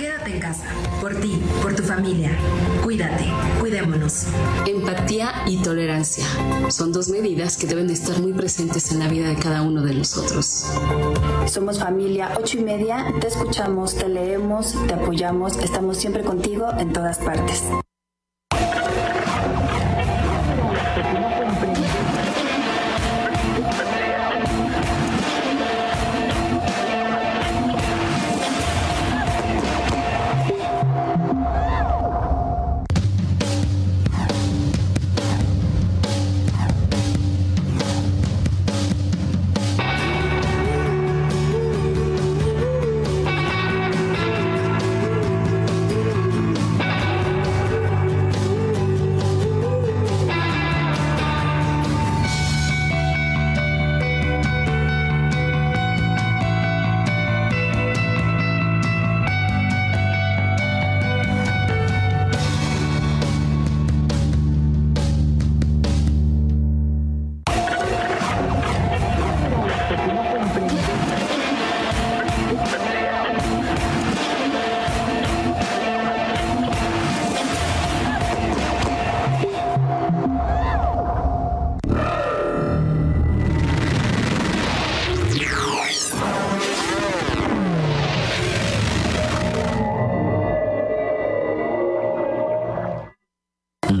[0.00, 0.64] Quédate en casa,
[0.98, 2.30] por ti, por tu familia.
[2.82, 3.26] Cuídate,
[3.60, 4.28] cuidémonos.
[4.66, 6.24] Empatía y tolerancia
[6.70, 9.82] son dos medidas que deben de estar muy presentes en la vida de cada uno
[9.82, 10.64] de nosotros.
[11.44, 16.94] Somos familia ocho y media, te escuchamos, te leemos, te apoyamos, estamos siempre contigo en
[16.94, 17.62] todas partes.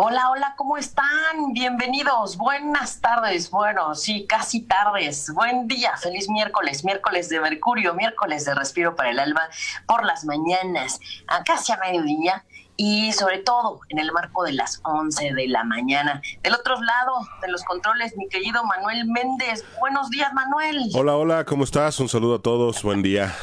[0.00, 1.52] Hola, hola, ¿cómo están?
[1.54, 8.44] Bienvenidos, buenas tardes, bueno, sí, casi tardes, buen día, feliz miércoles, miércoles de Mercurio, miércoles
[8.44, 9.48] de Respiro para el Alma,
[9.86, 12.44] por las mañanas, a casi a mediodía
[12.76, 16.22] y sobre todo en el marco de las 11 de la mañana.
[16.44, 19.64] Del otro lado de los controles, mi querido Manuel Méndez.
[19.80, 20.90] Buenos días, Manuel.
[20.94, 21.98] Hola, hola, ¿cómo estás?
[21.98, 23.34] Un saludo a todos, buen día.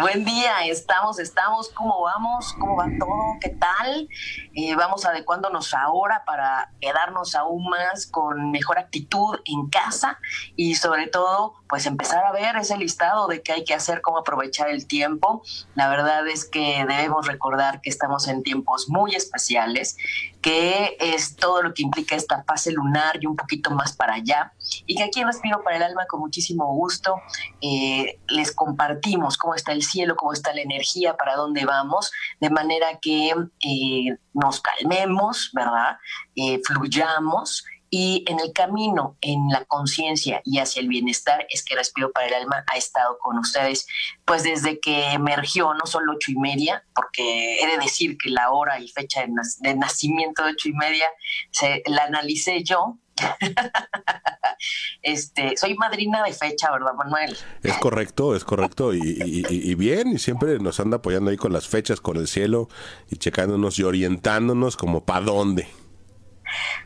[0.00, 2.52] Buen día, estamos, estamos, ¿cómo vamos?
[2.58, 3.36] ¿Cómo va todo?
[3.40, 4.08] ¿Qué tal?
[4.52, 10.18] Eh, vamos adecuándonos ahora para quedarnos aún más con mejor actitud en casa
[10.56, 14.18] y sobre todo, pues empezar a ver ese listado de qué hay que hacer, cómo
[14.18, 15.42] aprovechar el tiempo.
[15.76, 19.96] La verdad es que debemos recordar que estamos en tiempos muy especiales,
[20.42, 24.52] que es todo lo que implica esta fase lunar y un poquito más para allá,
[24.86, 27.14] y que aquí en Respiro para el Alma con muchísimo gusto
[27.60, 32.50] eh, les compartimos cómo está el cielo, cómo está la energía, para dónde vamos, de
[32.50, 35.98] manera que eh, nos calmemos, ¿verdad?
[36.34, 37.64] Eh, fluyamos
[37.96, 42.26] y en el camino, en la conciencia y hacia el bienestar, es que Respiro para
[42.26, 43.86] el Alma ha estado con ustedes,
[44.24, 48.50] pues desde que emergió, no solo ocho y media, porque he de decir que la
[48.50, 49.24] hora y fecha
[49.60, 51.06] de, nacimiento de ocho y media
[51.52, 52.98] se, la analicé yo,
[55.02, 57.36] este, soy madrina de fecha, ¿verdad, Manuel?
[57.62, 58.92] Es correcto, es correcto.
[58.94, 62.68] Y, bien, y siempre nos anda apoyando ahí con las fechas, con el cielo,
[63.10, 65.68] y checándonos y orientándonos como para dónde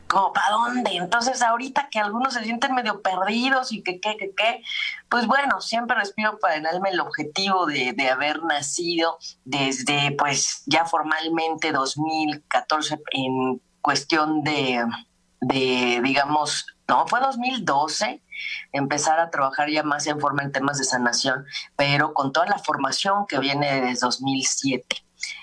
[0.07, 0.95] como para dónde.
[0.95, 4.63] Entonces, ahorita que algunos se sienten medio perdidos y que qué, que qué,
[5.09, 10.63] pues bueno, siempre respiro para el alma el objetivo de, de, haber nacido desde, pues
[10.65, 14.83] ya formalmente 2014 en cuestión de,
[15.41, 18.21] de digamos, no, fue 2012
[18.71, 21.45] empezar a trabajar ya más en forma en temas de sanación,
[21.75, 24.85] pero con toda la formación que viene desde 2007.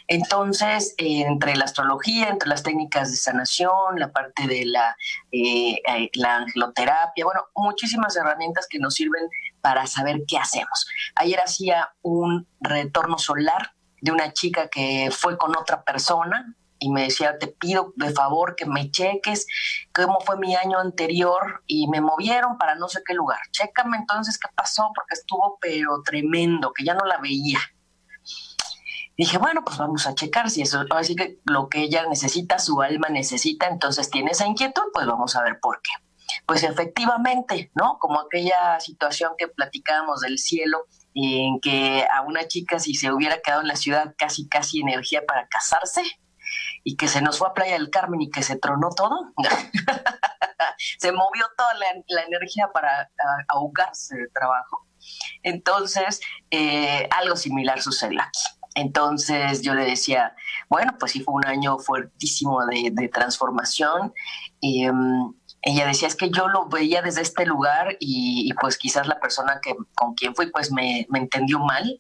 [0.09, 4.97] Entonces, entre la astrología, entre las técnicas de sanación, la parte de la,
[5.31, 9.29] eh, eh, la angeloterapia, bueno, muchísimas herramientas que nos sirven
[9.61, 10.87] para saber qué hacemos.
[11.17, 17.03] Ayer hacía un retorno solar de una chica que fue con otra persona, y me
[17.03, 19.47] decía, te pido de favor que me cheques
[19.95, 23.39] cómo fue mi año anterior y me movieron para no sé qué lugar.
[23.51, 27.59] Chécame entonces qué pasó porque estuvo pero tremendo, que ya no la veía
[29.17, 32.83] dije, bueno, pues vamos a checar si eso, así que lo que ella necesita, su
[32.83, 35.91] alma necesita, entonces tiene esa inquietud, pues vamos a ver por qué.
[36.45, 37.99] Pues efectivamente, ¿no?
[37.99, 40.85] Como aquella situación que platicábamos del cielo,
[41.15, 45.25] en que a una chica si se hubiera quedado en la ciudad casi, casi energía
[45.27, 46.03] para casarse,
[46.85, 49.33] y que se nos fue a Playa del Carmen y que se tronó todo.
[50.99, 53.11] se movió toda la, energía para
[53.49, 54.87] ahogarse de trabajo.
[55.43, 56.21] Entonces,
[56.51, 58.41] eh, algo similar sucedió aquí.
[58.77, 60.37] Entonces yo le decía,
[60.69, 64.13] bueno, pues sí fue un año fuertísimo de, transformación.
[64.61, 65.33] Em,
[65.63, 69.61] ella decía, es que yo lo veía desde este lugar y, pues quizás la persona
[69.63, 71.99] que con quien fui pues me, me entendió mal.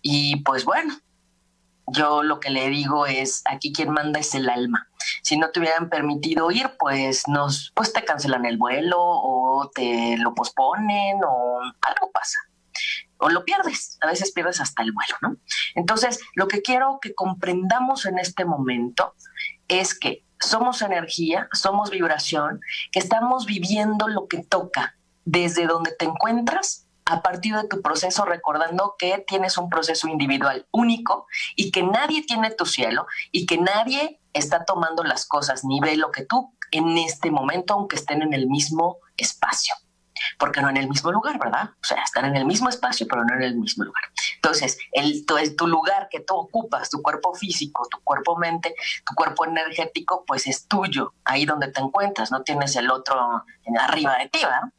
[0.00, 0.94] Y pues bueno,
[1.92, 4.88] yo lo que le digo es, aquí quien manda es el alma.
[5.22, 10.16] Si no te hubieran permitido ir, pues nos, pues te cancelan el vuelo o te
[10.18, 12.38] lo posponen o algo pasa.
[13.18, 15.36] O lo pierdes, a veces pierdes hasta el vuelo, ¿no?
[15.74, 19.14] Entonces, lo que quiero que comprendamos en este momento
[19.66, 22.60] es que somos energía, somos vibración,
[22.92, 24.94] que estamos viviendo lo que toca
[25.24, 30.66] desde donde te encuentras a partir de tu proceso, recordando que tienes un proceso individual
[30.70, 31.26] único
[31.56, 35.96] y que nadie tiene tu cielo y que nadie está tomando las cosas ni ve
[35.96, 39.74] lo que tú en este momento, aunque estén en el mismo espacio
[40.38, 41.70] porque no en el mismo lugar, ¿verdad?
[41.80, 44.02] O sea, están en el mismo espacio, pero no en el mismo lugar.
[44.34, 48.74] Entonces, el, tu, tu lugar que tú ocupas, tu cuerpo físico, tu cuerpo mente,
[49.06, 53.44] tu cuerpo energético, pues es tuyo, ahí donde te encuentras, no tienes el otro
[53.78, 54.72] arriba de ti, ¿verdad?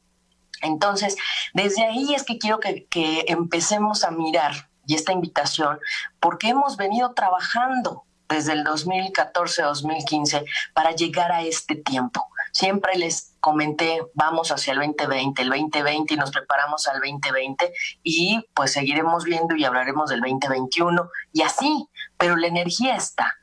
[0.61, 1.15] Entonces,
[1.53, 2.87] desde ahí es que quiero que,
[3.27, 5.79] empecemos a mirar, y esta invitación,
[6.19, 12.27] porque hemos venido trabajando desde el 2014-2015 para llegar a este tiempo.
[12.51, 17.71] Siempre les comenté, vamos hacia el 2020, el 2020 y nos preparamos al 2020
[18.03, 23.33] y pues seguiremos viendo y hablaremos del 2021 y así, pero la energía está.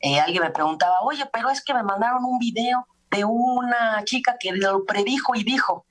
[0.00, 4.36] Eh, alguien me preguntaba, oye, pero es que me mandaron un video de una chica
[4.38, 5.86] que lo predijo y dijo,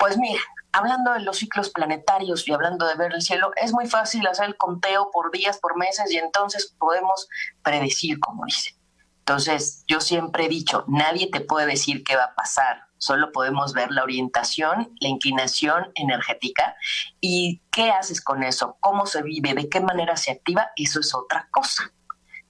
[0.00, 0.40] pues mira,
[0.72, 4.46] hablando de los ciclos planetarios y hablando de ver el cielo, es muy fácil hacer
[4.46, 7.28] el conteo por días, por meses y entonces podemos
[7.62, 8.74] predecir, como dice.
[9.18, 13.74] Entonces, yo siempre he dicho, nadie te puede decir qué va a pasar, solo podemos
[13.74, 16.74] ver la orientación, la inclinación energética
[17.20, 21.14] y qué haces con eso, cómo se vive, de qué manera se activa, eso es
[21.14, 21.92] otra cosa.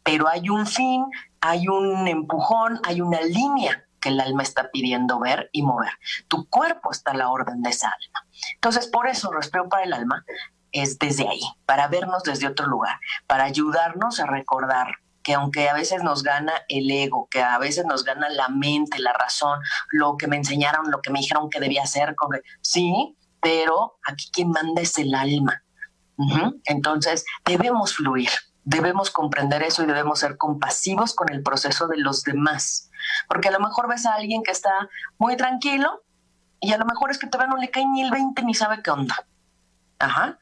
[0.05, 1.05] Pero hay un fin,
[1.41, 5.93] hay un empujón, hay una línea que el alma está pidiendo ver y mover.
[6.29, 8.27] Tu cuerpo está a la orden de esa alma.
[8.55, 10.25] Entonces, por eso, respeto para el alma
[10.73, 15.75] es desde ahí, para vernos desde otro lugar, para ayudarnos a recordar que aunque a
[15.75, 19.61] veces nos gana el ego, que a veces nos gana la mente, la razón,
[19.91, 22.15] lo que me enseñaron, lo que me dijeron que debía hacer,
[22.63, 25.63] sí, pero aquí quien manda es el alma.
[26.65, 28.31] Entonces, debemos fluir,
[28.65, 32.90] debemos comprender eso y debemos ser compasivos con el proceso de los demás.
[33.29, 34.89] Porque a lo mejor ves a alguien que está
[35.19, 36.03] muy tranquilo
[36.61, 38.83] y a lo mejor es que todavía no le cae ni el 20 ni sabe
[38.83, 39.27] qué onda.
[39.99, 40.39] Ajá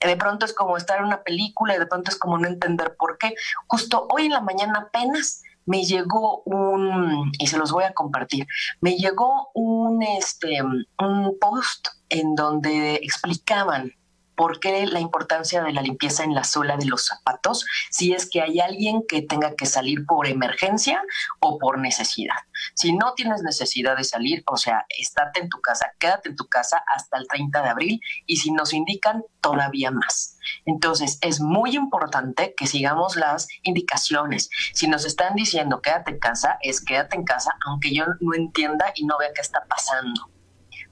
[0.00, 2.96] de pronto es como estar en una película y de pronto es como no entender
[2.96, 3.34] por qué.
[3.66, 8.46] Justo hoy en la mañana apenas me llegó un, y se los voy a compartir,
[8.80, 13.92] me llegó un, este, un post en donde explicaban
[14.36, 18.28] por qué la importancia de la limpieza en la suela de los zapatos si es
[18.30, 21.02] que hay alguien que tenga que salir por emergencia
[21.40, 22.36] o por necesidad.
[22.74, 26.46] Si no tienes necesidad de salir, o sea, estate en tu casa, quédate en tu
[26.46, 30.38] casa hasta el 30 de abril y si nos indican, todavía más.
[30.64, 34.50] Entonces, es muy importante que sigamos las indicaciones.
[34.74, 38.92] Si nos están diciendo quédate en casa, es quédate en casa, aunque yo no entienda
[38.94, 40.35] y no vea qué está pasando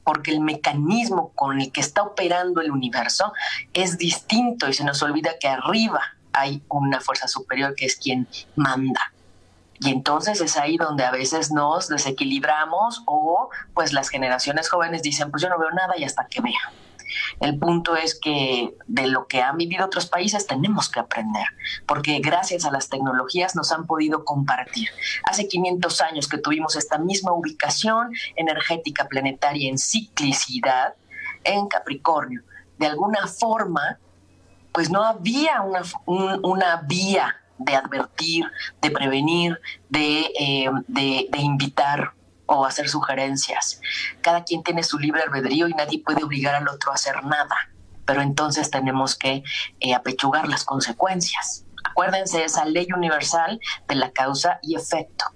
[0.04, 3.32] porque el mecanismo con el que está operando el universo
[3.72, 6.00] es distinto y se nos olvida que arriba
[6.32, 9.12] hay una fuerza superior que es quien manda.
[9.80, 15.30] Y entonces es ahí donde a veces nos desequilibramos o pues las generaciones jóvenes dicen,
[15.30, 16.72] pues yo no veo nada y hasta que vea.
[17.40, 21.46] El punto es que de lo que han vivido otros países tenemos que aprender,
[21.86, 24.88] porque gracias a las tecnologías nos han podido compartir.
[25.24, 30.94] Hace 500 años que tuvimos esta misma ubicación energética planetaria en ciclicidad
[31.44, 32.42] en Capricornio,
[32.78, 33.98] de alguna forma,
[34.72, 38.44] pues no había una, una vía de advertir,
[38.80, 42.12] de prevenir, de, eh, de, de invitar
[42.46, 43.80] o hacer sugerencias.
[44.20, 47.56] Cada quien tiene su libre albedrío y nadie puede obligar al otro a hacer nada,
[48.04, 49.42] pero entonces tenemos que
[49.80, 51.64] eh, apechugar las consecuencias.
[51.84, 55.26] Acuérdense de esa ley universal de la causa y efecto.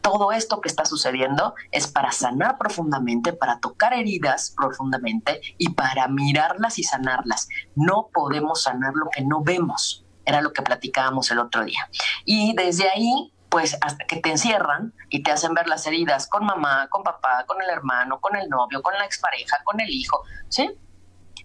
[0.00, 6.08] Todo esto que está sucediendo es para sanar profundamente, para tocar heridas profundamente y para
[6.08, 7.48] mirarlas y sanarlas.
[7.74, 10.04] No podemos sanar lo que no vemos.
[10.24, 11.88] Era lo que platicábamos el otro día.
[12.24, 16.46] Y desde ahí pues hasta que te encierran y te hacen ver las heridas con
[16.46, 20.22] mamá, con papá, con el hermano, con el novio, con la expareja, con el hijo,
[20.48, 20.70] ¿sí?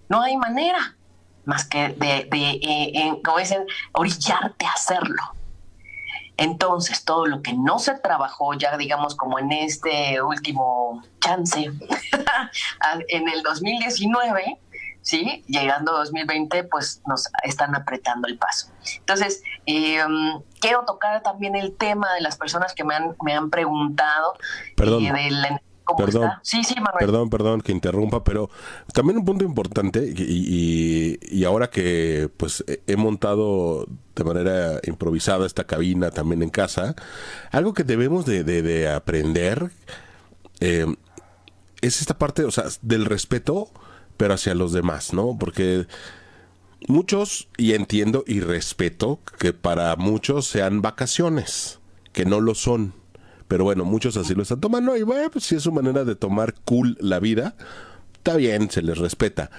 [0.08, 0.96] No hay manera
[1.44, 5.22] más que de, de eh, como dicen, orillarte a hacerlo.
[6.38, 11.60] Entonces, todo lo que no se trabajó ya, digamos, como en este último chance,
[13.10, 14.60] en el 2019,
[15.08, 15.46] ¿sí?
[15.48, 18.68] Llegando a 2020, pues nos están apretando el paso.
[18.98, 23.50] Entonces, em, quiero tocar también el tema de las personas que me han, me han
[23.50, 24.34] preguntado.
[24.76, 25.06] Perdón.
[25.06, 26.40] Eh, cómo perdón, está.
[26.44, 27.00] Sí, sí, Manuel.
[27.00, 28.50] Perdón, perdón que interrumpa, pero
[28.92, 35.46] también un punto importante y, y, y ahora que pues he montado de manera improvisada
[35.46, 36.96] esta cabina también en casa,
[37.52, 39.72] algo que debemos de, de, de aprender
[40.60, 40.86] eh,
[41.80, 43.70] es esta parte, o sea, del respeto,
[44.18, 45.38] pero hacia los demás, ¿no?
[45.40, 45.88] Porque
[46.88, 51.80] muchos, y entiendo y respeto que para muchos sean vacaciones,
[52.14, 52.94] que no lo son.
[53.48, 56.16] Pero bueno, muchos así lo están tomando y bueno, pues si es su manera de
[56.16, 57.56] tomar cool la vida,
[58.16, 59.50] está bien, se les respeta.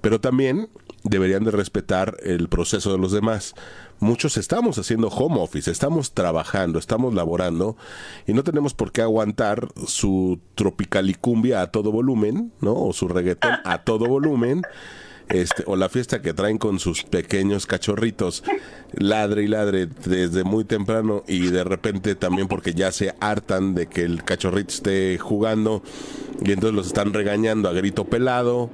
[0.00, 0.68] Pero también
[1.04, 3.54] deberían de respetar el proceso de los demás.
[3.98, 7.76] Muchos estamos haciendo home office, estamos trabajando, estamos laborando
[8.26, 12.74] y no tenemos por qué aguantar su tropicalicumbia a todo volumen, ¿no?
[12.74, 14.62] O su reggaetón a todo volumen.
[15.28, 18.44] Este, o la fiesta que traen con sus pequeños cachorritos,
[18.92, 23.88] ladre y ladre desde muy temprano y de repente también porque ya se hartan de
[23.88, 25.82] que el cachorrito esté jugando
[26.44, 28.70] y entonces los están regañando a grito pelado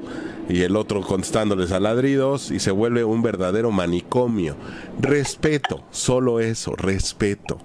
[0.48, 4.56] y el otro contestándoles a ladridos y se vuelve un verdadero manicomio.
[5.00, 7.60] Respeto, solo eso, respeto.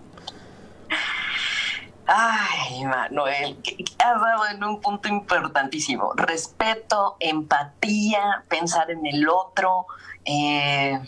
[2.09, 3.61] Ay, Manuel,
[3.99, 6.13] has dado en un punto importantísimo.
[6.15, 9.87] Respeto, empatía, pensar en el otro,
[10.23, 11.01] eh,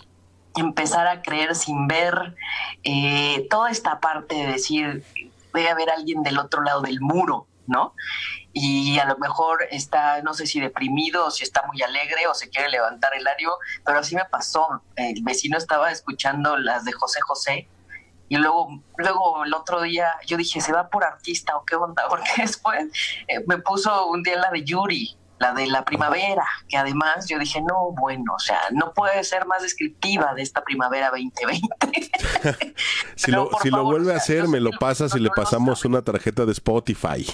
[0.57, 2.35] empezar a creer sin ver,
[2.83, 5.05] eh, toda esta parte de decir,
[5.53, 7.93] debe haber alguien del otro lado del muro, ¿no?
[8.51, 12.33] Y a lo mejor está, no sé si deprimido o si está muy alegre o
[12.33, 13.53] se quiere levantar el ario,
[13.85, 14.81] pero así me pasó.
[14.97, 17.69] El vecino estaba escuchando las de José José
[18.29, 22.03] y luego, luego el otro día yo dije, ¿se va por artista o qué onda?
[22.09, 22.85] Porque después
[23.27, 27.39] eh, me puso un día la de Yuri, la de la primavera, que además yo
[27.39, 31.67] dije, no, bueno, o sea, no puede ser más descriptiva de esta primavera 2020.
[33.15, 36.45] si lo, si lo vuelve a hacer, me lo pasas y le pasamos una tarjeta
[36.45, 37.25] de Spotify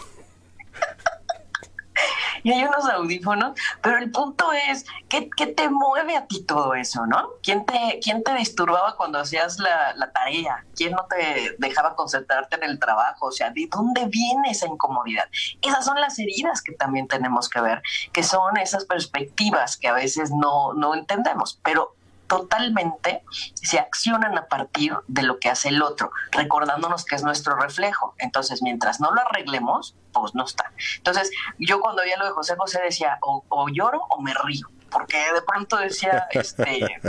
[2.46, 6.76] y hay unos audífonos, pero el punto es, ¿qué, ¿qué, te mueve a ti todo
[6.76, 7.30] eso, no?
[7.42, 10.64] ¿Quién te, quién te disturbaba cuando hacías la, la, tarea?
[10.76, 13.26] ¿Quién no te dejaba concentrarte en el trabajo?
[13.26, 15.28] O sea, ¿de dónde viene esa incomodidad?
[15.60, 17.82] Esas son las heridas que también tenemos que ver,
[18.14, 21.95] que son esas perspectivas que a veces no, no entendemos, pero
[22.28, 23.24] totalmente
[23.56, 28.16] se accionan a partir de lo que hace el otro, recordándonos que es nuestro reflejo.
[28.18, 30.72] Entonces, mientras no lo arreglemos, pues no está.
[30.98, 34.70] Entonces, yo cuando veía lo de José José decía, o, o lloro o me río
[34.90, 36.80] porque de pronto decía, este,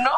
[0.00, 0.10] ¿no?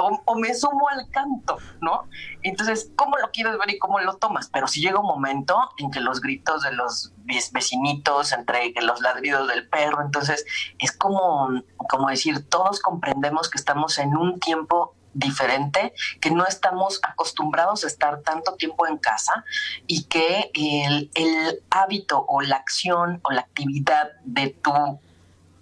[0.00, 2.08] O, o, me sumo al canto, ¿no?
[2.42, 4.48] Entonces, ¿cómo lo quieres ver y cómo lo tomas?
[4.52, 7.12] Pero si llega un momento en que los gritos de los
[7.52, 10.44] vecinitos, entre los ladridos del perro, entonces
[10.78, 17.00] es como, como decir, todos comprendemos que estamos en un tiempo diferente, que no estamos
[17.02, 19.44] acostumbrados a estar tanto tiempo en casa
[19.86, 24.72] y que el, el hábito o la acción o la actividad de tu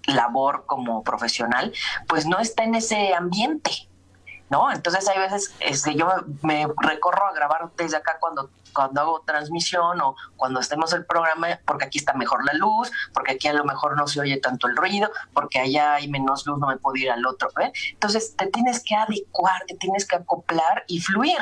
[0.06, 1.72] labor como profesional,
[2.06, 3.88] pues no está en ese ambiente,
[4.50, 4.70] ¿no?
[4.70, 6.08] Entonces hay veces este, yo
[6.42, 11.58] me recorro a grabar desde acá cuando, cuando hago transmisión o cuando estemos el programa,
[11.66, 14.66] porque aquí está mejor la luz, porque aquí a lo mejor no se oye tanto
[14.66, 17.48] el ruido, porque allá hay menos luz, no me puedo ir al otro.
[17.60, 17.72] ¿eh?
[17.92, 21.38] Entonces te tienes que adecuar, te tienes que acoplar y fluir.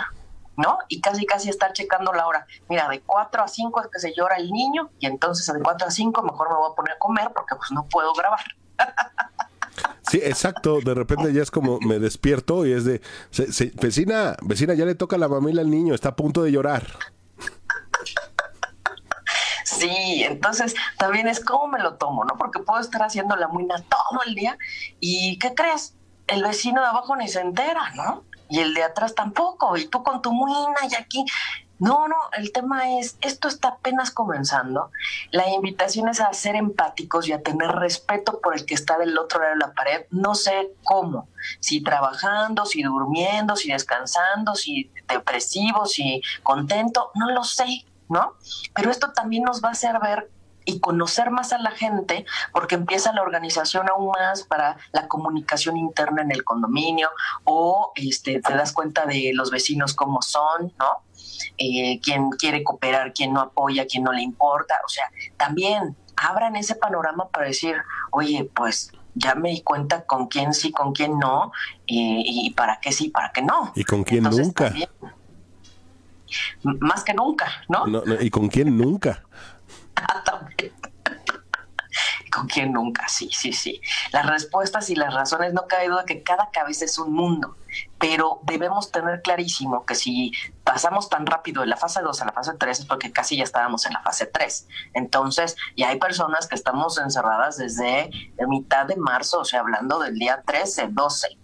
[0.55, 0.79] ¿no?
[0.89, 2.47] Y casi casi estar checando la hora.
[2.69, 5.89] Mira, de 4 a 5 es que se llora el niño y entonces de 4
[5.89, 8.45] a 5 mejor me voy a poner a comer porque pues no puedo grabar.
[10.11, 10.81] Sí, exacto.
[10.81, 13.01] De repente ya es como me despierto y es de,
[13.81, 16.87] vecina, vecina, ya le toca la mamila al niño, está a punto de llorar.
[19.65, 22.37] Sí, entonces también es cómo me lo tomo, ¿no?
[22.37, 24.57] Porque puedo estar haciendo la muina todo el día
[25.01, 25.95] y ¿qué crees?
[26.27, 28.25] El vecino de abajo ni se entera, ¿no?
[28.49, 31.25] Y el de atrás tampoco, y tú con tu muina y aquí.
[31.83, 34.93] No, no, el tema es, esto está apenas comenzando.
[35.33, 39.19] La invitación es a ser empáticos y a tener respeto por el que está del
[39.19, 40.07] otro lado de la pared.
[40.11, 47.43] No sé cómo, si trabajando, si durmiendo, si descansando, si depresivo, si contento, no lo
[47.43, 48.35] sé, ¿no?
[48.77, 50.31] Pero esto también nos va a hacer ver
[50.65, 55.77] y conocer más a la gente, porque empieza la organización aún más para la comunicación
[55.77, 57.11] interna en el condominio,
[57.43, 61.03] o este, te das cuenta de los vecinos cómo son, ¿no?
[61.59, 64.75] Eh, quién quiere cooperar, quién no apoya, quién no le importa.
[64.85, 65.05] O sea,
[65.37, 67.77] también abran ese panorama para decir,
[68.11, 71.53] oye, pues ya me di cuenta con quién sí, con quién no,
[71.87, 73.73] y, y para qué sí, para qué no.
[73.75, 74.65] Y con quién Entonces, nunca.
[74.65, 74.89] También,
[76.81, 77.87] más que nunca, ¿no?
[77.87, 79.23] No, no, y con quién nunca.
[80.25, 80.73] también.
[82.31, 83.81] Con quién nunca, sí, sí, sí.
[84.13, 87.57] Las respuestas y las razones, no cabe duda que cada cabeza es un mundo,
[87.99, 90.33] pero debemos tener clarísimo que si
[90.65, 93.45] pasamos tan rápido de la fase 2 a la fase 3 es porque casi ya
[93.45, 94.69] estábamos en la fase 3.
[94.95, 98.11] Entonces, y hay personas que estamos encerradas desde
[98.49, 101.39] mitad de marzo, o sea, hablando del día 13, 12.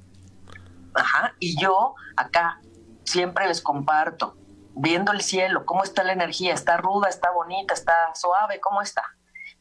[0.95, 2.61] Ajá, y yo acá
[3.05, 4.37] siempre les comparto,
[4.75, 9.18] viendo el cielo, cómo está la energía, está ruda, está bonita, está suave, cómo está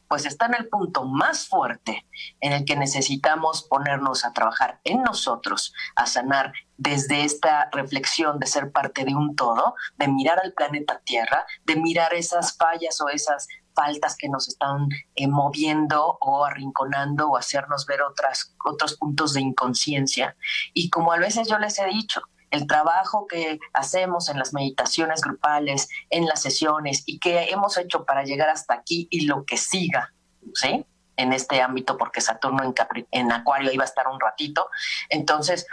[0.08, 2.06] pues está en el punto más fuerte
[2.40, 8.46] en el que necesitamos ponernos a trabajar en nosotros, a sanar desde esta reflexión de
[8.46, 13.08] ser parte de un todo, de mirar al planeta Tierra, de mirar esas fallas o
[13.08, 19.34] esas faltas que nos están eh, moviendo o arrinconando o hacernos ver otras, otros puntos
[19.34, 20.36] de inconsciencia.
[20.74, 25.20] Y como a veces yo les he dicho, el trabajo que hacemos en las meditaciones
[25.20, 29.56] grupales, en las sesiones y que hemos hecho para llegar hasta aquí y lo que
[29.56, 30.12] siga,
[30.54, 30.84] ¿sí?
[31.16, 32.74] En este ámbito, porque Saturno en,
[33.10, 34.68] en Acuario iba a estar un ratito.
[35.08, 35.66] Entonces,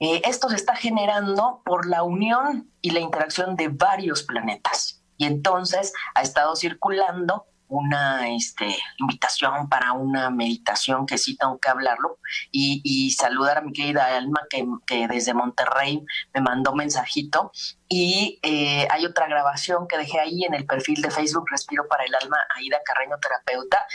[0.00, 5.02] eh, esto se está generando por la unión y la interacción de varios planetas.
[5.16, 11.68] Y entonces ha estado circulando una este, invitación para una meditación que sí tengo que
[11.68, 12.18] hablarlo
[12.50, 17.50] y, saludar a mi querida Alma que, desde Monterrey me mandó mensajito
[17.88, 22.04] y eh, hay otra grabación que dejé ahí en el perfil de Facebook Respiro para
[22.04, 23.86] el Alma, Aida Carreño Terapeuta.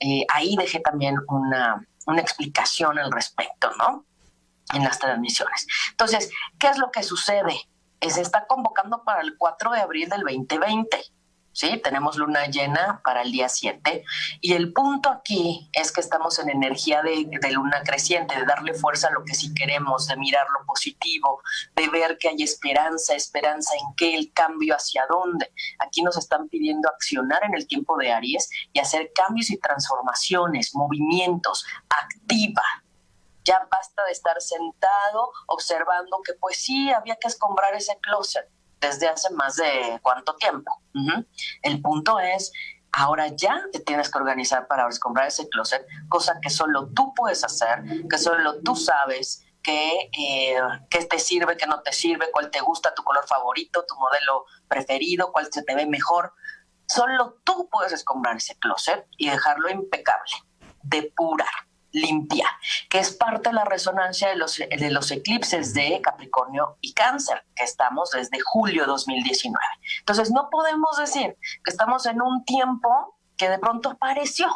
[0.00, 4.04] Eh, ahí dejé también una, una explicación al respecto, ¿no?
[4.74, 5.66] En las transmisiones.
[5.90, 7.58] Entonces, ¿qué es lo que sucede?
[8.00, 11.02] Se está convocando para el 4 de abril del 2020
[11.58, 11.76] ¿sí?
[11.82, 14.04] Tenemos luna llena para el día 7
[14.40, 19.08] y el punto aquí es que estamos en energía de, luna creciente, de darle fuerza
[19.08, 21.42] a lo que sí queremos, de mirar lo positivo,
[21.74, 25.52] de ver que hay esperanza, esperanza en qué, el cambio hacia dónde.
[25.80, 30.76] Aquí nos están pidiendo accionar en el tiempo de Aries y hacer cambios y transformaciones,
[30.76, 32.62] movimientos, activa,
[33.42, 38.48] ya basta de estar sentado observando que pues sí, había que escombrar ese closet
[38.80, 40.82] desde hace más de cuánto tiempo.
[41.62, 42.52] El punto es,
[42.92, 47.44] ahora ya te tienes que organizar para comprar ese closet, cosa que solo tú puedes
[47.44, 50.58] hacer, que solo tú sabes que, eh,
[50.90, 55.30] te sirve, que no te sirve, cuál te gusta, tu color favorito, tu modelo preferido,
[55.32, 56.32] cuál se te ve mejor.
[56.86, 60.32] Solo tú puedes comprar ese closet y dejarlo impecable,
[60.82, 62.46] depurar limpia,
[62.88, 67.44] que es parte de la resonancia de los, de los eclipses de Capricornio y Cáncer,
[67.54, 69.58] que estamos desde julio 2019.
[70.00, 74.48] Entonces, no podemos decir que estamos en un tiempo que de pronto apareció,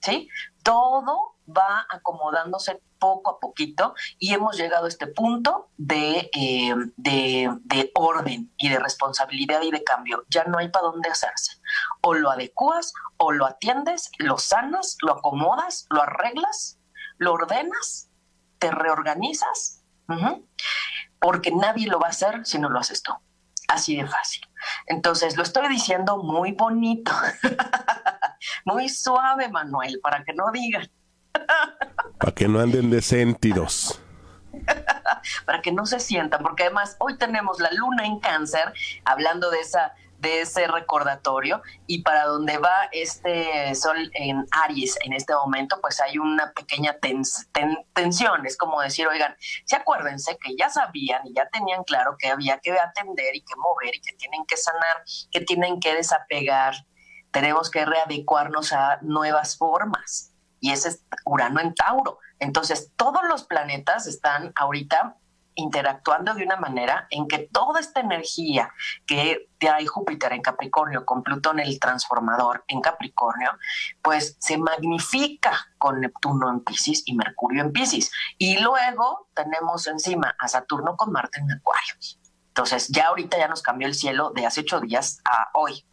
[0.00, 0.28] ¿sí?
[0.62, 7.50] Todo va acomodándose poco a poquito y hemos llegado a este punto de, eh, de,
[7.64, 10.24] de, orden y de responsabilidad y de cambio.
[10.28, 11.60] Ya no hay para dónde hacerse.
[12.02, 16.78] O lo adecuas, o lo atiendes, lo sanas, lo acomodas, lo arreglas,
[17.18, 18.10] lo ordenas,
[18.58, 19.84] te reorganizas,
[21.20, 23.12] porque nadie lo va a hacer si no lo haces tú.
[23.68, 24.42] Así de fácil.
[24.86, 27.12] Entonces, lo estoy diciendo muy bonito,
[28.64, 30.90] muy suave, Manuel, para que no digan.
[32.18, 34.00] Para que no anden de sentidos.
[35.46, 38.72] Para que no se sientan, porque además hoy tenemos la luna en cáncer,
[39.04, 45.12] hablando de esa de ese recordatorio y para donde va este sol en Aries en
[45.12, 46.96] este momento, pues hay una pequeña
[47.94, 48.44] tensión.
[48.44, 52.58] Es como decir, oigan, si acuérdense que ya sabían y ya tenían claro que había
[52.58, 56.74] que atender y que mover y que tienen que sanar, que tienen que desapegar,
[57.30, 62.18] tenemos que readecuarnos a nuevas formas y ese es Urano en Tauro.
[62.38, 65.16] Entonces, todos los planetas están ahorita
[65.58, 68.72] interactuando de una manera en que toda esta energía
[69.06, 73.50] que trae Júpiter en Capricornio con Plutón el transformador en Capricornio,
[74.00, 78.12] pues se magnifica con Neptuno en Pisces y Mercurio en Pisces.
[78.38, 81.94] Y luego tenemos encima a Saturno con Marte en Acuario.
[82.48, 85.84] Entonces, ya ahorita ya nos cambió el cielo de hace ocho días a hoy.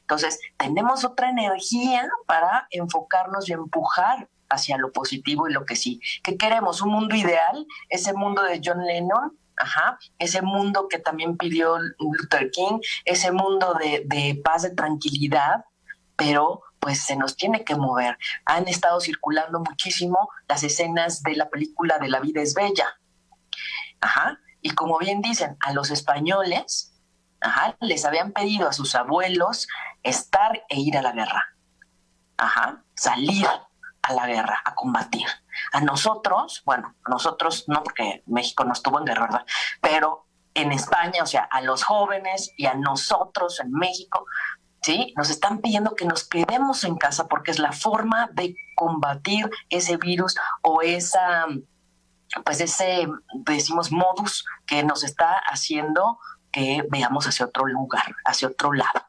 [0.00, 6.00] Entonces, tenemos otra energía para enfocarnos y empujar hacia lo positivo y lo que sí.
[6.22, 6.82] ¿Qué queremos?
[6.82, 7.66] ¿Un mundo ideal?
[7.88, 13.74] Ese mundo de John Lennon, Ajá, ese mundo que también pidió Luther King, ese mundo
[13.74, 15.66] de, paz, de tranquilidad,
[16.16, 18.18] pero pues se nos tiene que mover.
[18.44, 22.98] Han estado circulando muchísimo las escenas de la película de La vida es bella.
[24.00, 26.91] Ajá, y como bien dicen, a los españoles
[27.42, 29.66] Ajá, les habían pedido a sus abuelos
[30.02, 31.56] estar e ir a la guerra.
[32.36, 33.46] Ajá, salir
[34.02, 35.26] a la guerra, a combatir.
[35.72, 39.46] A nosotros, bueno, nosotros no, porque México no estuvo en guerra, ¿verdad?
[39.80, 44.26] Pero en España, o sea, a los jóvenes y a nosotros en México,
[44.82, 45.14] ¿sí?
[45.16, 49.96] Nos están pidiendo que nos quedemos en casa porque es la forma de combatir ese
[49.96, 51.46] virus o esa,
[52.44, 56.18] pues ese, decimos, modus que nos está haciendo
[56.52, 59.08] que veamos hacia otro lugar, hacia otro lado.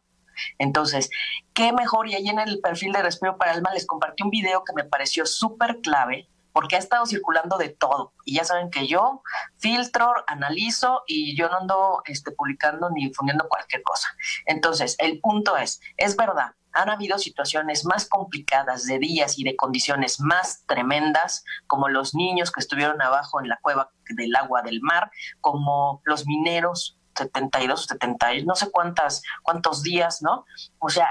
[0.58, 1.10] Entonces,
[1.54, 4.64] qué mejor, y ahí en el perfil de Respiro para Alma les compartí un video
[4.64, 8.14] que me pareció súper clave, porque ha estado circulando de todo.
[8.26, 9.22] Y ya saben que yo
[9.58, 14.08] filtro, analizo y yo no ando este, publicando ni difundiendo cualquier cosa.
[14.46, 19.56] Entonces, el punto es, es verdad, han habido situaciones más complicadas de días y de
[19.56, 24.82] condiciones más tremendas, como los niños que estuvieron abajo en la cueva del agua del
[24.82, 30.46] mar, como los mineros 72, 70, no sé cuántas, cuántos días, ¿no?
[30.80, 31.10] O sea,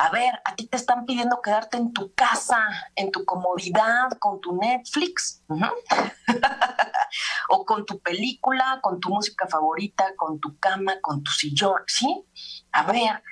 [0.00, 4.40] a ver, a ti te están pidiendo quedarte en tu casa, en tu comodidad, con
[4.40, 5.42] tu Netflix,
[7.48, 12.24] o con tu película, con tu música favorita, con tu cama, con tu sillón, ¿sí?
[12.70, 13.24] A ver,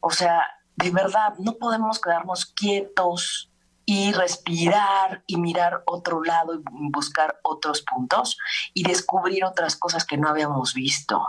[0.00, 3.50] o sea, de verdad, no podemos quedarnos quietos
[3.92, 8.38] y respirar y mirar otro lado y buscar otros puntos
[8.72, 11.26] y descubrir otras cosas que no habíamos visto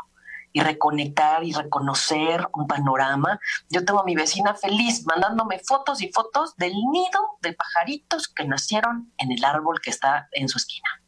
[0.53, 3.39] y reconectar y reconocer un panorama.
[3.71, 8.45] Yo tengo a mi vecina feliz mandándome fotos y fotos del nido de pajaritos que
[8.45, 11.01] nacieron en el árbol que está en su esquina.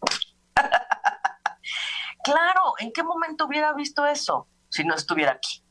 [2.24, 5.63] claro, ¿en qué momento hubiera visto eso si no estuviera aquí?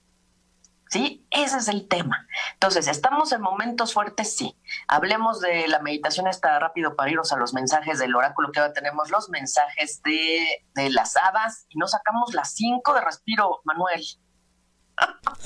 [0.93, 1.27] ¿Sí?
[1.31, 2.27] Ese es el tema.
[2.53, 4.37] Entonces, ¿estamos en momentos fuertes?
[4.37, 4.55] Sí.
[4.89, 8.75] Hablemos de la meditación, está rápido para irnos a los mensajes del oráculo, que ahora
[8.75, 14.05] tenemos los mensajes de, las hadas y nos sacamos las cinco de respiro, Manuel.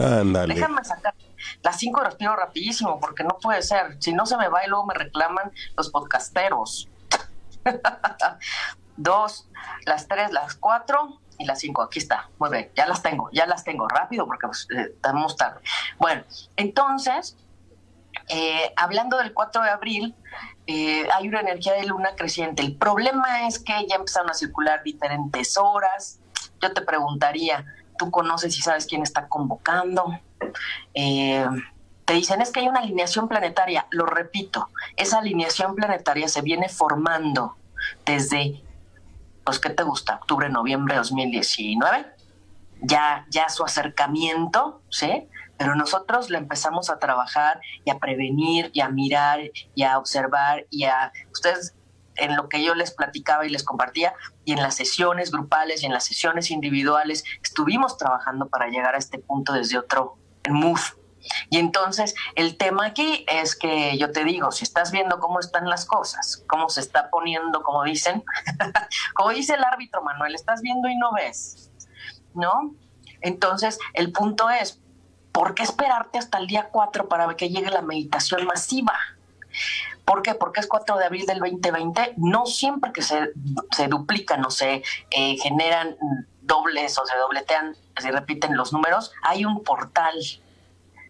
[0.01, 0.53] Ándale.
[0.53, 1.15] Déjame sacar
[1.63, 4.03] las cinco de respiro rapidísimo, porque no puede ser.
[4.03, 6.89] Si no se me va y luego me reclaman los podcasteros.
[8.97, 9.49] Dos,
[9.85, 13.47] las tres, las cuatro, y las cinco, aquí está, muy bien, ya las tengo, ya
[13.47, 15.61] las tengo, rápido porque pues, eh, estamos tarde.
[15.99, 16.23] Bueno,
[16.57, 17.37] entonces,
[18.29, 20.15] eh, hablando del 4 de abril,
[20.67, 22.63] eh, hay una energía de luna creciente.
[22.63, 26.19] El problema es que ya empezaron a circular diferentes horas.
[26.61, 27.65] Yo te preguntaría,
[27.99, 30.19] ¿tú conoces y sabes quién está convocando?
[30.95, 33.87] te dicen, es que hay una alineación planetaria.
[33.91, 37.57] Lo repito, esa alineación planetaria se viene formando
[38.05, 38.63] desde
[39.47, 40.17] pues, ¿qué te gusta?
[40.17, 42.07] Octubre, noviembre de 2019.
[42.83, 45.29] Ya, ya su acercamiento, ¿sí?
[45.57, 49.41] Pero nosotros le empezamos a trabajar y a prevenir y a mirar
[49.75, 51.13] y a observar y a...
[51.33, 51.75] Ustedes
[52.17, 55.87] en lo que yo les platicaba y les compartía, y en las sesiones grupales y
[55.87, 60.17] en las sesiones individuales, estuvimos trabajando para llegar a este punto desde otro
[60.49, 60.81] mood,
[61.51, 65.69] y entonces el tema aquí es que yo te digo, si estás viendo cómo están
[65.69, 68.25] las cosas, cómo se está poniendo, como dicen,
[69.15, 71.71] como dice el árbitro Manuel, estás viendo y no ves,
[72.35, 72.75] ¿no?
[73.21, 74.81] Entonces el punto es,
[75.33, 78.95] ¿por qué esperarte hasta el día 4 para que llegue la meditación masiva?
[80.05, 80.35] ¿Por qué?
[80.35, 82.15] Porque es 4 de abril del 2020.
[82.19, 83.33] No siempre que se,
[83.73, 85.97] se duplican o se eh, generan
[86.43, 90.15] dobles o se dobletean, se repiten los números, hay un portal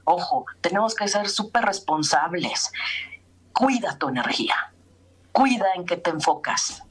[0.06, 2.72] Ojo, tenemos que ser súper responsables.
[3.52, 4.54] Cuida tu energía.
[5.32, 6.84] Cuida en qué te enfocas,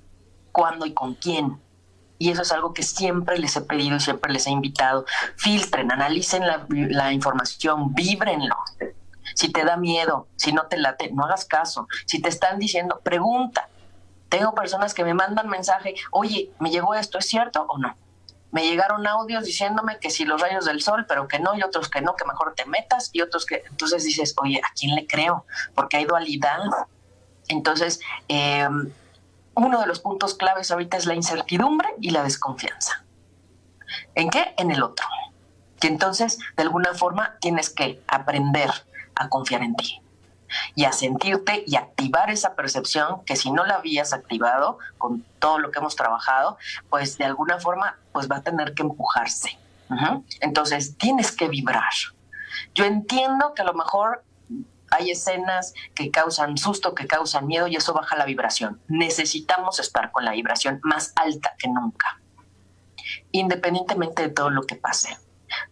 [0.52, 1.62] cuándo y con quién.
[2.18, 5.06] Y eso es algo que siempre les he pedido siempre les he invitado.
[5.38, 8.58] Filtren, analicen la, información, víbrenlo.
[9.34, 11.88] Si te da miedo, si no te late, no hagas caso.
[12.06, 13.70] Si te están diciendo, pregunta.
[14.28, 17.18] Tengo personas que me mandan mensaje, oye, ¿me llegó esto?
[17.18, 17.96] ¿Es cierto o no?
[18.56, 21.90] Me llegaron audios diciéndome que si los rayos del sol, pero que no, y otros
[21.90, 25.06] que no, que mejor te metas, y otros que, entonces dices, oye, ¿a quién le
[25.06, 25.46] creo?
[25.74, 26.62] Porque hay dualidad.
[27.50, 28.94] Entonces, em,
[29.56, 33.04] uno de los puntos claves ahorita es la incertidumbre y la desconfianza.
[34.14, 34.54] ¿En qué?
[34.58, 35.06] En el otro.
[35.82, 38.70] Y entonces, de alguna forma, tienes que aprender
[39.16, 40.02] a confiar en ti
[40.76, 45.60] y a sentirte y activar esa percepción que si no la habías activado con todo
[45.60, 46.58] lo que hemos trabajado,
[46.90, 49.58] pues de alguna forma pues va a tener que empujarse.
[50.42, 51.94] Entonces tienes que vibrar.
[52.74, 54.24] Yo entiendo que a lo mejor
[54.92, 58.82] hay escenas que causan susto, que causan miedo y eso baja la vibración.
[58.88, 62.20] Necesitamos estar con la vibración más alta que nunca,
[63.32, 65.18] independientemente de todo lo que pase.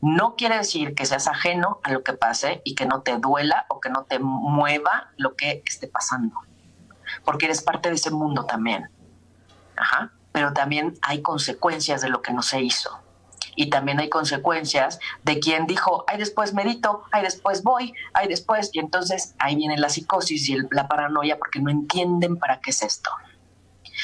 [0.02, 3.66] No quiere decir que seas ajeno a lo que pase y que no te duela
[3.70, 6.36] o que no te mueva lo que esté pasando,
[7.26, 8.90] porque eres parte de ese mundo también.
[9.76, 10.12] Ajá.
[10.32, 13.00] Pero también hay consecuencias de lo que no se hizo.
[13.56, 18.72] Y también hay consecuencias de quien dijo, ay, después medito, ay, después voy, ay, después.
[18.74, 22.82] Y entonces ahí viene la psicosis y la paranoia porque no entienden para qué es
[22.82, 23.12] esto.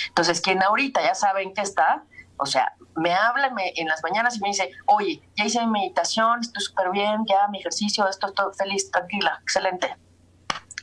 [0.09, 2.03] Entonces, quien ahorita ya saben que está,
[2.39, 6.39] o sea, me habla en las mañanas y me dice, oye, ya hice mi meditación,
[6.41, 9.95] estoy súper bien, ya mi ejercicio, esto, estoy feliz, tranquila, excelente.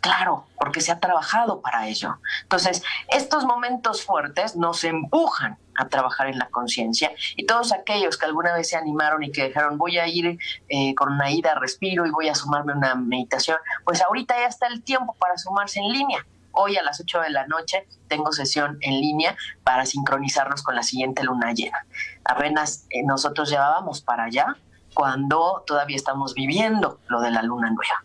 [0.01, 2.19] Claro, porque se ha trabajado para ello.
[2.43, 7.11] Entonces, estos momentos fuertes nos empujan a trabajar en la conciencia.
[7.37, 10.39] Y todos aquellos que alguna vez se animaron y que dijeron, voy a ir
[10.69, 14.69] eh, con una ida, respiro y voy a sumarme una meditación, pues ahorita ya está
[14.69, 16.25] el tiempo para sumarse en línea.
[16.59, 20.83] Hoy a las 8 de la noche tengo sesión en línea para sincronizarnos con la
[20.83, 21.85] siguiente luna llena.
[22.25, 24.57] Apenas eh, nosotros llevábamos para allá
[24.95, 28.03] cuando todavía estamos viviendo lo de la luna nueva.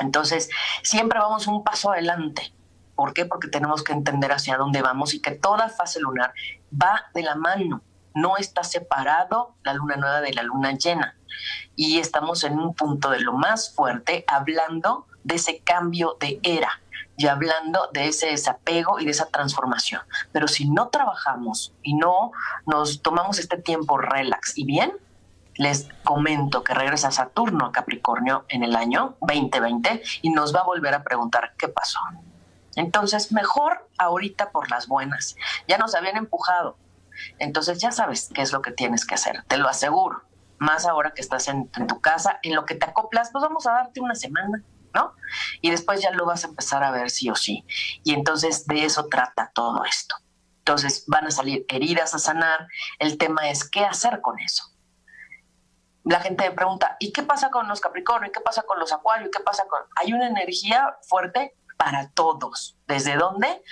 [0.00, 0.50] Entonces,
[0.82, 2.52] siempre vamos un paso adelante.
[2.96, 3.26] ¿Por qué?
[3.26, 6.32] Porque tenemos que entender hacia dónde vamos y que toda fase lunar
[6.72, 7.82] va de la mano.
[8.12, 11.16] No está separado la luna nueva de la luna llena.
[11.76, 16.80] Y estamos en un punto de lo más fuerte hablando de ese cambio de era
[17.18, 20.00] y hablando de ese desapego y de esa transformación.
[20.32, 22.30] Pero si no trabajamos y no
[22.64, 24.92] nos tomamos este tiempo relax y bien,
[25.56, 30.64] les comento que regresa Saturno a Capricornio en el año 2020 y nos va a
[30.64, 31.98] volver a preguntar qué pasó.
[32.76, 35.34] Entonces, mejor ahorita por las buenas.
[35.66, 36.76] Ya nos habían empujado.
[37.40, 40.22] Entonces, ya sabes qué es lo que tienes que hacer, te lo aseguro.
[40.58, 43.72] Más ahora que estás en, tu casa, en lo que te acoplas, pues vamos a
[43.72, 44.62] darte una semana,
[44.94, 45.14] ¿no?
[45.60, 47.64] Y después ya lo vas a empezar a ver sí o sí.
[48.04, 50.16] Y entonces de eso trata todo esto.
[50.58, 52.68] Entonces van a salir heridas a sanar.
[52.98, 54.64] El tema es qué hacer con eso
[56.08, 58.30] la gente me pregunta, ¿y qué pasa con los Capricornio?
[58.30, 59.30] ¿Y qué pasa con los Acuarios?
[59.30, 59.80] ¿Qué pasa con...?
[59.96, 62.76] Hay una energía fuerte para todos.
[62.86, 63.62] ¿Desde dónde?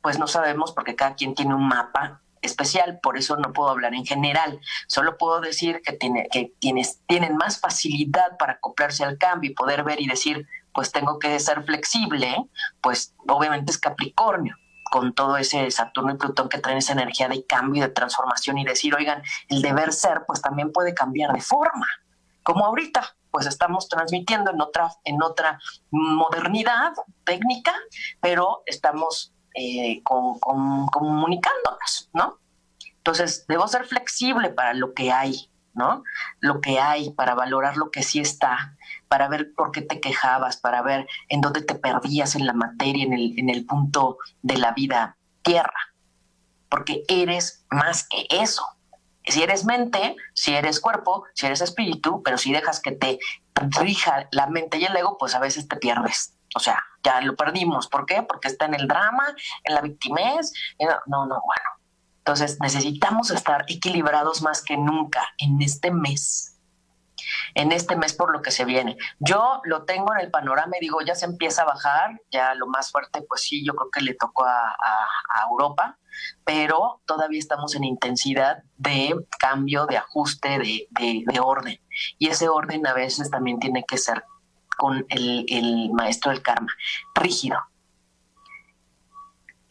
[0.00, 3.94] Pues no sabemos porque cada quien tiene un mapa especial, por eso no puedo hablar
[3.94, 4.60] en general.
[4.86, 9.54] Solo puedo decir que, tiene, que tienes, tienen más facilidad para acoplarse al cambio y
[9.54, 12.36] poder ver y decir, pues tengo que ser flexible,
[12.80, 14.56] pues obviamente es Capricornio
[14.90, 18.58] con todo ese Saturno y Plutón que traen esa energía de cambio y de transformación
[18.58, 21.86] y decir, oigan, el deber ser pues también puede cambiar de forma,
[22.44, 25.58] como ahorita pues estamos transmitiendo en otra, en otra
[25.90, 26.92] modernidad
[27.24, 27.74] técnica,
[28.20, 32.38] pero estamos eh, comunicándonos, ¿no?
[32.96, 36.04] Entonces, debo ser flexible para lo que hay, ¿no?
[36.40, 38.76] Lo que hay, para valorar lo que sí está,
[39.08, 43.04] para ver por qué te quejabas, para ver en dónde te perdías en la materia,
[43.04, 45.92] en el, en el punto de la vida tierra.
[46.68, 48.66] Porque eres más que eso.
[49.26, 53.18] Si eres mente, si eres cuerpo, si eres espíritu, pero si dejas que te
[53.54, 56.34] rija la mente y el ego, pues a veces te pierdes.
[56.54, 57.88] O sea, ya lo perdimos.
[57.88, 58.22] ¿Por qué?
[58.22, 60.52] Porque está en el drama, en la victimez.
[61.06, 61.70] No, no, bueno.
[62.18, 66.54] Entonces necesitamos estar equilibrados más que nunca en este mes
[67.54, 68.96] en este mes por lo que se viene.
[69.18, 72.66] Yo lo tengo en el panorama y digo, ya se empieza a bajar, ya lo
[72.66, 74.76] más fuerte, pues sí, yo creo que le tocó a,
[75.50, 75.98] Europa,
[76.44, 81.80] pero todavía estamos en intensidad de cambio, de ajuste, de, orden.
[82.18, 84.24] Y ese orden a veces también tiene que ser
[84.76, 86.72] con el, maestro del karma,
[87.14, 87.58] rígido,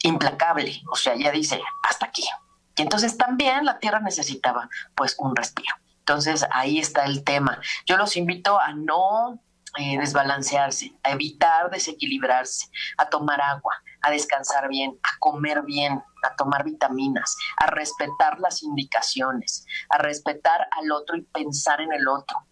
[0.02, 2.24] implacable, o sea, ya dice, hasta aquí.
[2.76, 5.74] Y entonces también la Tierra necesitaba pues un respiro.
[6.00, 7.60] Entonces ahí está el tema.
[7.86, 9.40] Yo los invito a no
[9.78, 16.36] eh, desbalancearse, a evitar desequilibrarse, a tomar agua, a descansar bien, a comer bien, a
[16.36, 22.46] tomar vitaminas, a respetar las indicaciones, a respetar al otro y pensar en el otro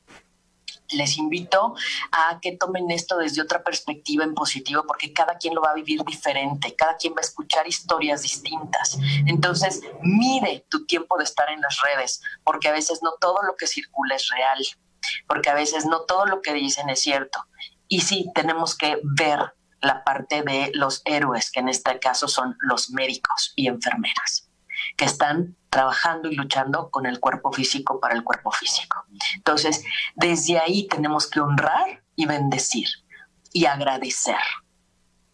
[0.93, 1.75] les invito
[2.11, 5.75] a que tomen esto desde otra perspectiva en positivo, porque cada quien lo va a
[5.75, 8.99] vivir diferente, cada quien va a escuchar historias distintas.
[9.27, 13.57] Entonces, mide tu tiempo de estar en las redes, porque a veces no todo lo
[13.57, 14.59] que circula es real,
[15.27, 17.47] porque a veces no todo lo que dicen es cierto.
[17.89, 22.57] Y sí, tenemos que ver la parte de los héroes, que en este caso son
[22.61, 24.52] los médicos y enfermeras
[25.05, 29.05] están trabajando y luchando con el cuerpo físico para el cuerpo físico.
[29.37, 29.85] Entonces,
[30.15, 32.89] desde ahí tenemos que honrar y bendecir
[33.53, 34.37] y agradecer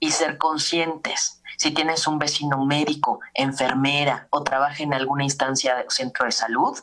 [0.00, 1.42] y ser conscientes.
[1.57, 6.78] Si tienes un vecino médico, enfermera o trabaja en alguna instancia de centro de salud,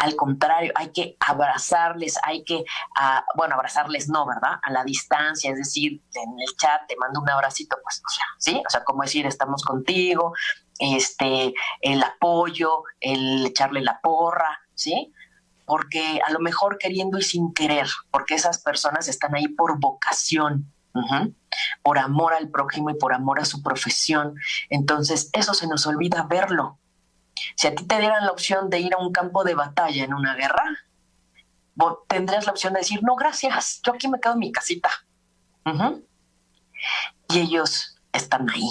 [0.00, 2.64] al contrario, hay que abrazarles, hay que,
[2.96, 4.58] ah, bueno, abrazarles no, ¿verdad?
[4.62, 8.24] A la distancia, es decir, en el chat te mando un abracito, pues, o sea,
[8.38, 8.62] ¿sí?
[8.66, 10.34] O sea, como decir, estamos contigo,
[10.78, 15.12] este, el apoyo, el echarle la porra, ¿sí?
[15.66, 20.72] Porque a lo mejor queriendo y sin querer, porque esas personas están ahí por vocación,
[21.82, 24.36] por amor al prójimo y por amor a su profesión.
[24.68, 26.78] Entonces, eso se nos olvida verlo.
[27.56, 30.14] Si a ti te dieran la opción de ir a un campo de batalla en
[30.14, 30.64] una guerra,
[32.08, 34.90] tendrías la opción de decir, no, gracias, yo aquí me quedo en mi casita.
[37.28, 38.68] Y ellos están ahí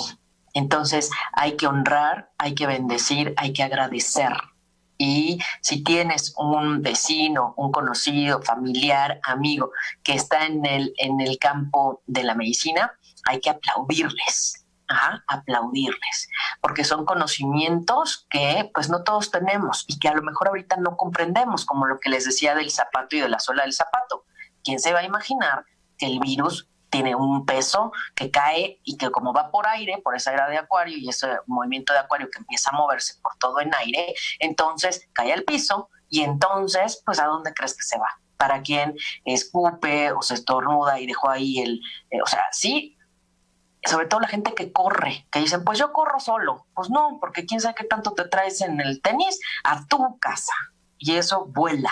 [0.53, 4.33] entonces hay que honrar, hay que bendecir, hay que agradecer.
[4.97, 9.71] Y si tienes un vecino, un conocido, familiar, amigo
[10.03, 12.93] que está en el, en el campo de la medicina,
[13.27, 14.59] hay que aplaudirles.
[15.27, 16.29] Aplaudirles,
[16.61, 20.97] porque son conocimientos que pues no todos tenemos y que a lo mejor ahorita no
[20.97, 24.25] comprendemos, como lo que les decía del zapato y de la suela del zapato.
[24.63, 25.65] ¿Quién se va a imaginar
[25.97, 30.15] que el virus tiene un peso que cae y que como va por aire, por
[30.15, 33.59] esa era de acuario y ese movimiento de acuario que empieza a moverse por todo
[33.61, 38.09] en aire, entonces cae al piso y entonces, pues ¿a dónde crees que se va?
[38.37, 42.95] Para quien escupe o se estornuda y dejó ahí el, eh, o sea, sí,
[43.83, 46.67] sobre todo la gente que corre, que dicen, pues yo corro solo.
[46.75, 50.53] Pues no, porque quién sabe qué tanto te traes en el tenis a tu casa.
[50.99, 51.91] Y eso vuela.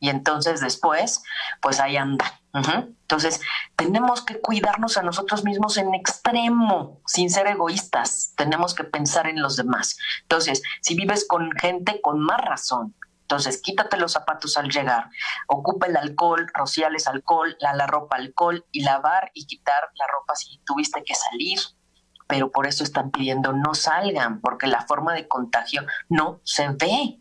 [0.00, 1.22] Y entonces después,
[1.60, 2.40] pues ahí anda.
[2.52, 3.40] Entonces,
[3.76, 8.32] tenemos que cuidarnos a nosotros mismos en extremo, sin ser egoístas.
[8.36, 9.96] Tenemos que pensar en los demás.
[10.22, 12.94] Entonces, si vives con gente, con más razón.
[13.22, 15.10] Entonces, quítate los zapatos al llegar,
[15.48, 20.34] ocupa el alcohol, rociales alcohol, la, la ropa alcohol y lavar y quitar la ropa
[20.34, 21.58] si tuviste que salir.
[22.26, 27.20] Pero por eso están pidiendo no salgan, porque la forma de contagio no se ve.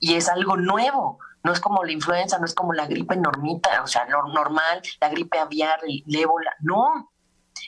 [0.00, 3.82] Y es algo nuevo no es como la influenza, no es como la gripe normita,
[3.82, 7.10] o sea, normal, la gripe aviar, el ébola, no.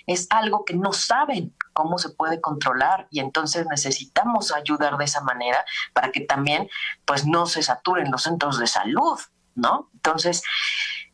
[0.06, 5.20] Es algo que no saben cómo se puede controlar y entonces necesitamos ayudar de esa
[5.22, 6.68] manera para que también
[7.04, 9.18] pues no se saturen los centros de salud,
[9.54, 9.90] ¿no?
[9.94, 10.42] Entonces,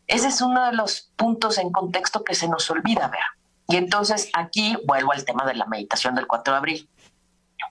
[0.07, 3.21] ese es uno de los puntos en contexto que se nos olvida ver.
[3.69, 6.91] Y entonces aquí vuelvo al tema de la meditación del 4 de abril.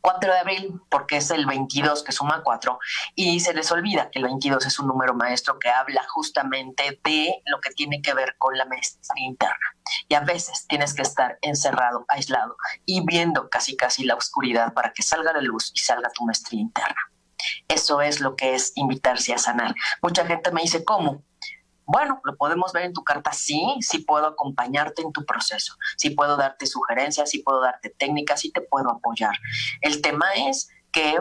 [0.02, 2.80] 4 de abril, porque es el 22 que suma 4,
[3.15, 7.41] y se les olvida que el 22 es un número maestro que habla justamente de
[7.45, 9.75] lo que tiene que ver con la maestría interna.
[10.08, 14.93] Y a veces tienes que estar encerrado, aislado y viendo casi casi la oscuridad para
[14.93, 17.12] que salga la luz y salga tu maestría interna.
[17.67, 19.73] Eso es lo que es invitarse a sanar.
[20.02, 21.23] Mucha gente me dice, ¿cómo?
[21.91, 26.12] Bueno, lo podemos ver en tu carta, sí, sí puedo acompañarte en tu proceso, sí
[26.12, 29.34] puedo darte sugerencias, sí puedo darte técnicas, sí te puedo apoyar.
[29.82, 31.19] El tema es que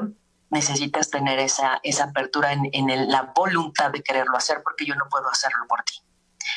[0.51, 5.07] necesitas tener esa, esa apertura en, en la voluntad de quererlo hacer porque yo no
[5.11, 6.03] puedo hacerlo por ti.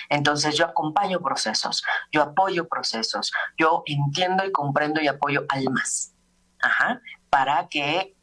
[0.10, 6.14] Entonces yo acompaño procesos, yo apoyo procesos, yo entiendo y comprendo y apoyo almas,
[6.62, 8.14] Ajá, para que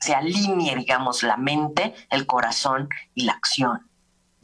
[0.00, 3.85] se alinee, digamos, la mente, el corazón y la acción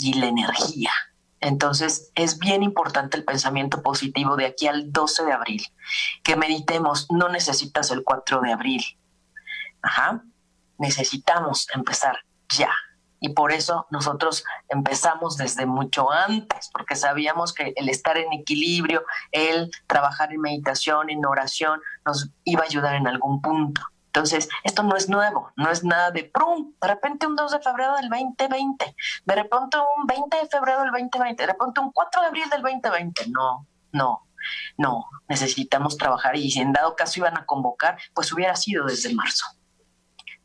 [0.02, 0.92] y la energía.
[1.40, 5.66] Entonces es bien importante el pensamiento positivo de aquí al 12 de abril.
[6.22, 8.84] Que meditemos, no necesitas el 4 de abril.
[9.82, 10.22] Ajá,
[10.78, 12.70] necesitamos empezar ya.
[13.18, 19.04] Y por eso nosotros empezamos desde mucho antes, porque sabíamos que el estar en equilibrio,
[19.30, 23.80] el trabajar en meditación, en oración, nos iba a ayudar en algún punto.
[24.14, 27.60] Entonces, esto no es nuevo, no es nada de prum, de repente un 2 de
[27.60, 28.94] febrero del 2020,
[29.24, 32.60] de repente un 20 de febrero del 2020, de repente un 4 de abril del
[32.60, 33.28] 2020.
[33.30, 34.28] No, no,
[34.76, 39.14] no, necesitamos trabajar y si en dado caso iban a convocar, pues hubiera sido desde
[39.14, 39.46] marzo.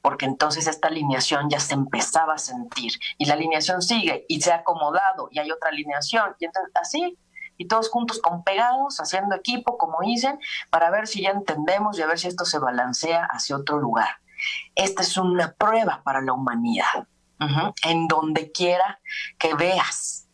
[0.02, 4.54] Porque entonces esta alineación ya se empezaba a sentir y la alineación sigue y se
[4.54, 7.18] ha acomodado y hay otra alineación y entonces así
[7.58, 10.40] y todos juntos con pegados, haciendo equipo, como dicen,
[10.70, 14.18] para ver si ya entendemos y a ver si esto se balancea hacia otro lugar.
[14.76, 17.08] Esta es una prueba para la humanidad,
[17.84, 19.00] en donde quiera
[19.38, 20.28] que veas.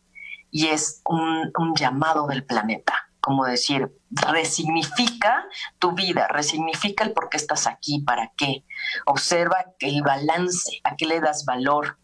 [0.51, 5.45] Y es un, un llamado del planeta, como decir, resignifica
[5.79, 8.65] tu vida, resignifica el por qué estás aquí, para qué.
[9.05, 11.97] Observa el balance, a qué le das valor,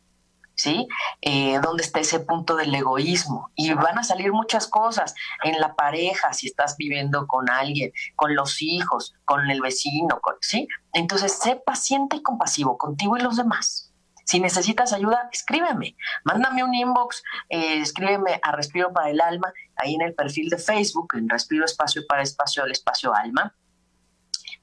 [0.59, 0.89] ¿sí?
[1.21, 3.49] Eh, ¿Dónde está ese punto del egoísmo?
[3.55, 8.35] Y van a salir muchas cosas en la pareja, si estás viviendo con alguien, con
[8.35, 10.67] los hijos, con el vecino, ¿sí?
[10.91, 13.93] Entonces, sé paciente y compasivo contigo y los demás.
[14.25, 15.95] Si necesitas ayuda, escríbeme,
[16.25, 20.57] mándame un inbox, eh, escríbeme a Respiro para el Alma, ahí en el perfil de
[20.57, 23.55] Facebook, en Respiro Espacio para Espacio, el Espacio Alma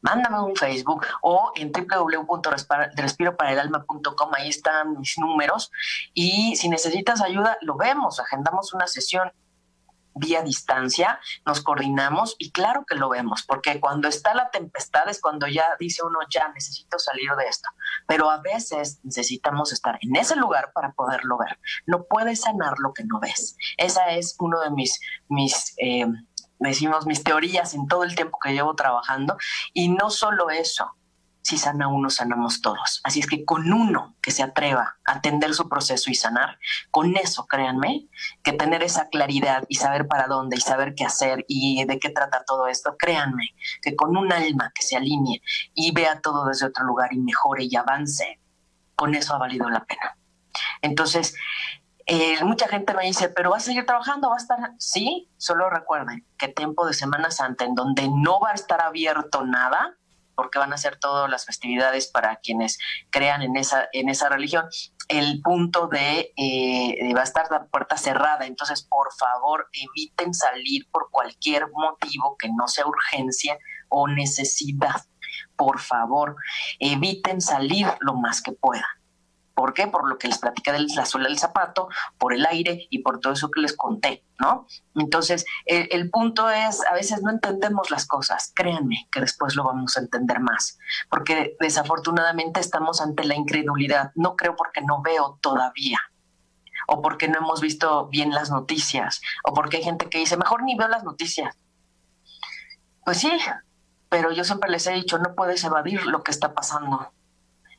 [0.06, 5.72] mándame un Facebook o en www.respiroparaelalma.com, ahí están mis números.
[6.14, 9.32] Y si necesitas ayuda, lo vemos, agendamos una sesión
[10.18, 15.20] vía distancia, nos coordinamos y claro que lo vemos, porque cuando está la tempestad es
[15.20, 17.68] cuando ya dice uno, ya necesito salir de esto,
[18.06, 21.58] pero a veces necesitamos estar en ese lugar para poderlo ver.
[21.84, 23.58] No puedes sanar lo que no ves.
[23.76, 24.98] Esa es uno de mis,
[25.28, 26.06] mis eh,
[26.58, 29.36] decimos mis teorías en todo el tiempo que llevo trabajando.
[29.72, 30.96] Y no solo eso,
[31.46, 33.00] si sana uno, sanamos todos.
[33.04, 36.58] Así es que con uno que se atreva a atender su proceso y sanar,
[36.90, 38.08] con eso, créanme,
[38.42, 42.10] que tener esa claridad y saber para dónde y saber qué hacer y de qué
[42.10, 45.40] trata todo esto, créanme, que con un alma que se alinee
[45.72, 48.40] y vea todo desde otro lugar y mejore y avance,
[48.96, 50.18] con eso ha valido la pena.
[50.82, 51.36] Entonces,
[52.06, 54.28] eh, mucha gente me dice, pero ¿vas a seguir trabajando?
[54.28, 54.58] ¿Va a estar?
[54.78, 59.44] Sí, solo recuerden que tiempo de Semana Santa en donde no va a estar abierto
[59.44, 59.96] nada,
[60.36, 62.78] porque van a ser todas las festividades para quienes
[63.10, 64.66] crean en esa, en esa religión,
[65.08, 68.46] el punto de, eh, va a estar la puerta cerrada.
[68.46, 75.02] Entonces, por favor, eviten salir por cualquier motivo que no sea urgencia o necesidad.
[75.56, 76.36] Por favor,
[76.78, 78.84] eviten salir lo más que puedan.
[79.56, 79.86] ¿Por qué?
[79.86, 81.88] Por lo que les platicé de la suela del zapato,
[82.18, 84.66] por el aire y por todo eso que les conté, ¿no?
[84.94, 89.96] Entonces, el, punto es, a veces no entendemos las cosas, créanme que después lo vamos
[89.96, 90.78] a entender más,
[91.08, 96.00] porque desafortunadamente estamos ante la incredulidad, no creo porque no veo todavía,
[96.86, 100.64] o porque no hemos visto bien las noticias, o porque hay gente que dice, mejor
[100.64, 101.56] ni veo las noticias.
[103.06, 103.32] Pues sí,
[104.10, 107.10] pero yo siempre les he dicho, no puedes evadir lo que está pasando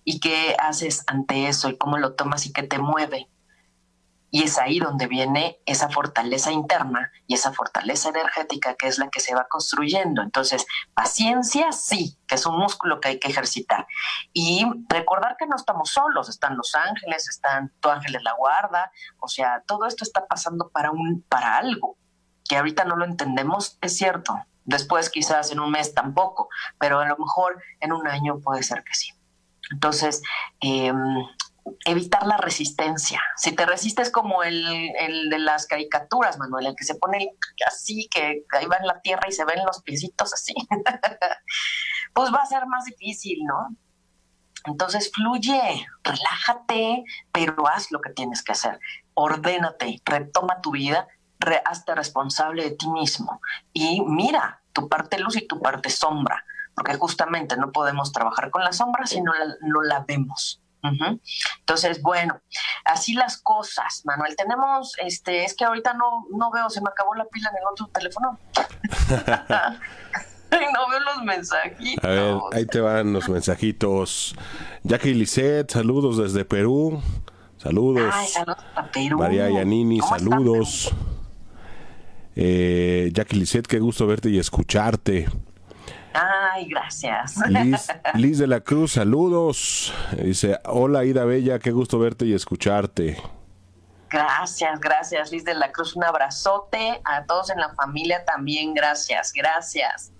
[0.10, 3.30] y qué haces ante eso y cómo lo tomas y qué te mueve.
[4.32, 9.10] Y es ahí donde viene esa fortaleza interna y esa fortaleza energética que es la
[9.10, 10.22] que se va construyendo.
[10.22, 13.86] Entonces, paciencia sí, que es un músculo que hay que ejercitar.
[14.32, 18.90] Y recordar que no estamos solos, están los ángeles, están tu ángeles la guarda,
[19.20, 21.98] o sea, todo esto está pasando para un para algo
[22.48, 24.40] que ahorita no lo entendemos, es cierto.
[24.64, 26.48] Después quizás en un mes tampoco,
[26.80, 29.17] pero a lo mejor en un año puede ser que sí.
[29.72, 30.22] Entonces,
[30.62, 30.96] em,
[31.86, 33.22] evitar la resistencia.
[33.36, 34.64] Si te resistes como el,
[35.30, 37.32] de las caricaturas, Manuel, el que se pone
[37.66, 40.54] así, que ahí va en la tierra y se ven los piecitos así,
[42.14, 43.76] pues va a ser más difícil, ¿no?
[44.66, 48.80] Entonces fluye, relájate, pero haz lo que tienes que hacer.
[49.14, 51.08] Ordénate, retoma tu vida,
[51.66, 53.42] hazte responsable de ti mismo
[53.72, 56.44] y mira tu parte luz y tu parte sombra
[56.78, 59.34] porque justamente no podemos trabajar con la sombra si no
[59.84, 60.62] la, vemos.
[61.60, 62.40] Entonces, bueno,
[62.86, 64.36] así las cosas, Manuel.
[64.36, 67.64] Tenemos, este, es que ahorita no, no veo, se me acabó la pila en el
[67.70, 68.40] otro teléfono.
[70.52, 72.06] no veo los mensajitos.
[72.06, 74.36] A ver, ahí te van los mensajitos.
[74.84, 77.02] Jackie Lisset, saludos desde Perú.
[77.58, 78.14] Saludos.
[78.14, 79.18] Ay, saludos a Perú.
[79.18, 80.94] María Yanini, saludos.
[82.36, 85.28] Eh, Jackie Lisset, qué gusto verte y escucharte.
[86.14, 87.36] Ay, gracias.
[88.16, 89.94] Liz, de la Cruz, saludos.
[90.22, 93.22] Dice, hola Ida Bella, qué gusto verte y escucharte.
[94.10, 99.34] Gracias, gracias Liz de la Cruz, un abrazote a todos en la familia también, gracias,
[99.34, 100.12] gracias.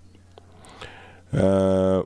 [1.32, 2.04] Uh,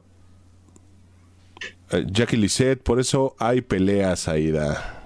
[2.07, 5.03] Jackie Lisset, por eso hay peleas, Aida.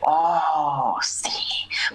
[0.00, 1.28] Oh, sí.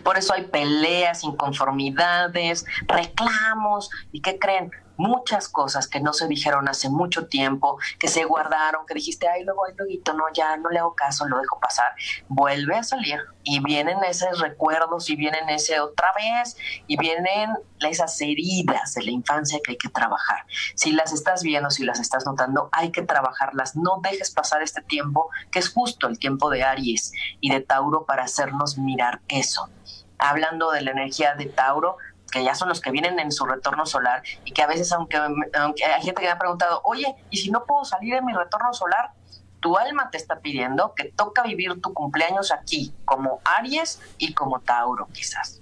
[0.04, 3.89] Por eso hay peleas, inconformidades, reclamos.
[4.12, 4.72] ¿Y qué creen?
[4.98, 9.43] Muchas cosas que no se dijeron hace mucho tiempo, que se guardaron, que dijiste, ay,
[9.43, 11.93] luego, ay, luego, no, ya no le hago caso, lo dejo pasar,
[12.28, 18.20] vuelve a salir y vienen esos recuerdos y vienen ese otra vez y vienen esas
[18.22, 20.45] heridas de la infancia que hay que trabajar.
[20.76, 23.76] Si las estás viendo, si las estás notando, hay que trabajarlas.
[23.76, 28.06] No dejes pasar este tiempo, que es justo el tiempo de Aries y de Tauro
[28.06, 29.70] para hacernos mirar eso.
[30.20, 31.98] Hablando de la energía de Tauro,
[32.32, 35.17] que ya son los que vienen en su retorno solar y que a veces, aunque,
[35.17, 38.34] aunque hay gente que me ha preguntado, oye, ¿y si no puedo salir de mi
[38.34, 39.11] retorno solar?
[39.59, 44.59] Tu alma te está pidiendo que toca vivir tu cumpleaños aquí, como Aries y como
[44.59, 45.61] Tauro, quizás.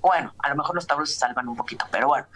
[0.00, 2.26] Bueno, a lo mejor los Tauros se salvan un poquito, pero bueno,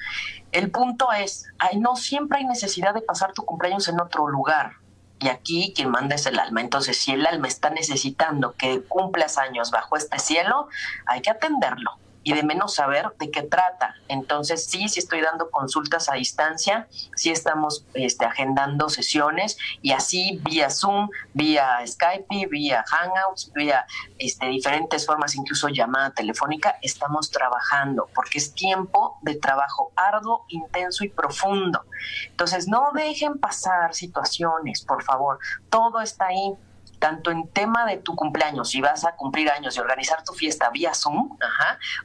[0.50, 4.74] el punto es, ay, no siempre hay necesidad de pasar tu cumpleaños en otro lugar.
[5.20, 6.60] Y aquí quien manda es el alma.
[6.60, 10.68] Entonces, si el alma está necesitando que cumplas años bajo este cielo,
[11.06, 11.92] hay que atenderlo
[12.24, 13.96] y de menos saber de qué trata.
[14.08, 20.40] Entonces, sí, sí estoy dando consultas a distancia, sí estamos este, agendando sesiones y así
[20.42, 23.86] vía Zoom, vía Skype, vía Hangouts, vía
[24.18, 31.04] este, diferentes formas, incluso llamada telefónica, estamos trabajando porque es tiempo de trabajo arduo, intenso
[31.04, 31.84] y profundo.
[32.28, 35.38] Entonces, no dejen pasar situaciones, por favor,
[35.70, 36.56] todo está ahí
[37.02, 40.70] tanto en tema de tu cumpleaños, si vas a cumplir años y organizar tu fiesta
[40.70, 41.36] vía Zoom,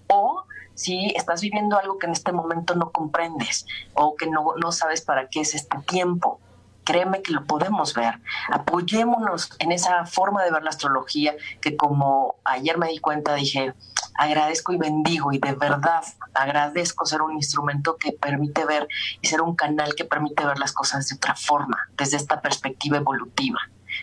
[0.07, 0.43] o
[0.73, 5.01] si estás viviendo algo que en este momento no comprendes o que no, no sabes
[5.01, 6.41] para qué es este tiempo.
[6.83, 8.19] Créeme que lo podemos ver.
[8.49, 13.75] Apoyémonos en esa forma de ver la astrología que como ayer me di cuenta dije,
[14.15, 18.87] agradezco y bendigo y de verdad agradezco ser un instrumento que permite ver
[19.21, 22.97] y ser un canal que permite ver las cosas de otra forma, desde esta perspectiva
[22.97, 23.59] evolutiva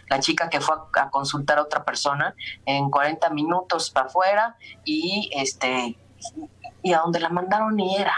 [0.08, 2.34] la chica que fue a, consultar a otra persona
[2.64, 5.96] en 40 minutos para afuera y este
[6.82, 8.16] y a donde la mandaron ni era.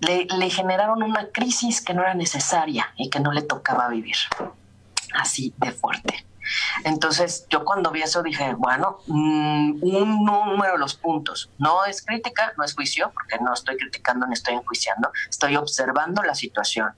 [0.00, 4.16] Le, le generaron una crisis que no era necesaria y que no le tocaba vivir.
[5.14, 6.26] Así de fuerte.
[6.84, 11.50] Entonces, yo cuando vi eso dije, bueno, mm, un número de los puntos.
[11.58, 16.22] No es crítica, no es juicio, porque no estoy criticando ni estoy enjuiciando, estoy observando
[16.22, 16.92] la situación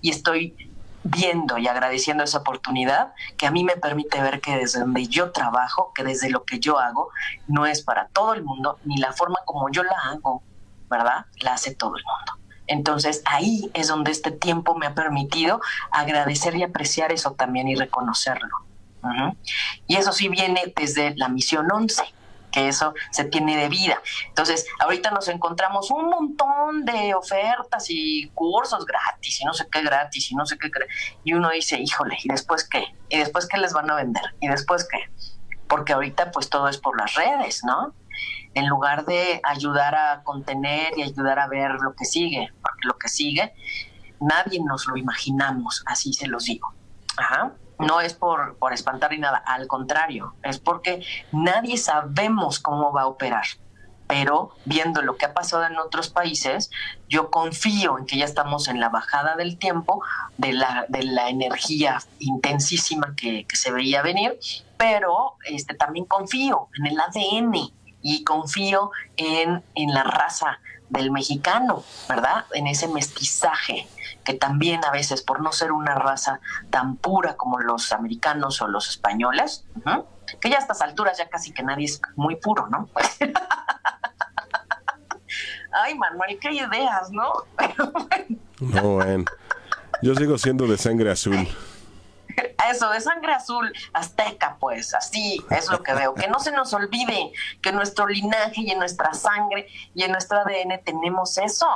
[0.00, 0.71] y estoy
[1.04, 5.32] viendo y agradeciendo esa oportunidad que a mí me permite ver que desde donde yo
[5.32, 7.10] trabajo, que desde lo que yo hago,
[7.48, 10.42] no es para todo el mundo, ni la forma como yo la hago,
[10.88, 11.26] ¿verdad?
[11.40, 12.32] La hace todo el mundo.
[12.66, 17.74] Entonces ahí es donde este tiempo me ha permitido agradecer y apreciar eso también y
[17.74, 18.56] reconocerlo.
[19.88, 22.02] Y eso sí viene desde la misión 11
[22.52, 24.00] que eso se tiene de vida.
[24.28, 29.82] Entonces, ahorita nos encontramos un montón de ofertas y cursos gratis y no sé qué
[29.82, 30.70] gratis y no sé qué.
[31.24, 32.84] Y uno dice, híjole, ¿y después qué?
[33.08, 34.22] ¿Y después qué les van a vender?
[34.40, 35.10] ¿Y después qué?
[35.66, 37.94] Porque ahorita pues todo es por las redes, ¿no?
[38.54, 42.98] En lugar de ayudar a contener y ayudar a ver lo que sigue, porque lo
[42.98, 43.54] que sigue
[44.20, 46.72] nadie nos lo imaginamos, así se los digo.
[47.16, 52.92] Ajá no es por, por espantar ni nada, al contrario, es porque nadie sabemos cómo
[52.92, 53.44] va a operar.
[54.06, 56.70] Pero viendo lo que ha pasado en otros países,
[57.08, 60.02] yo confío en que ya estamos en la bajada del tiempo,
[60.36, 64.38] de la, de la energía intensísima que, se veía venir,
[64.76, 67.72] pero este, también confío en el ADN
[68.02, 70.58] y confío en, en la raza
[70.90, 72.44] del mexicano, ¿verdad?
[72.52, 73.88] En ese mestizaje
[74.24, 78.68] que también a veces por no ser una raza tan pura como los americanos o
[78.68, 79.66] los españoles,
[80.40, 82.88] que ya a estas alturas ya casi que nadie es muy puro, ¿no?
[85.72, 87.32] Ay, Manuel, qué ideas, ¿no?
[88.60, 89.24] no, bueno.
[90.02, 91.48] Yo sigo siendo de sangre azul.
[92.70, 96.14] Eso, de sangre azul, azteca, pues, así es lo que veo.
[96.14, 100.12] Que no se nos olvide que en nuestro linaje y en nuestra sangre y en
[100.12, 101.66] nuestro ADN tenemos eso.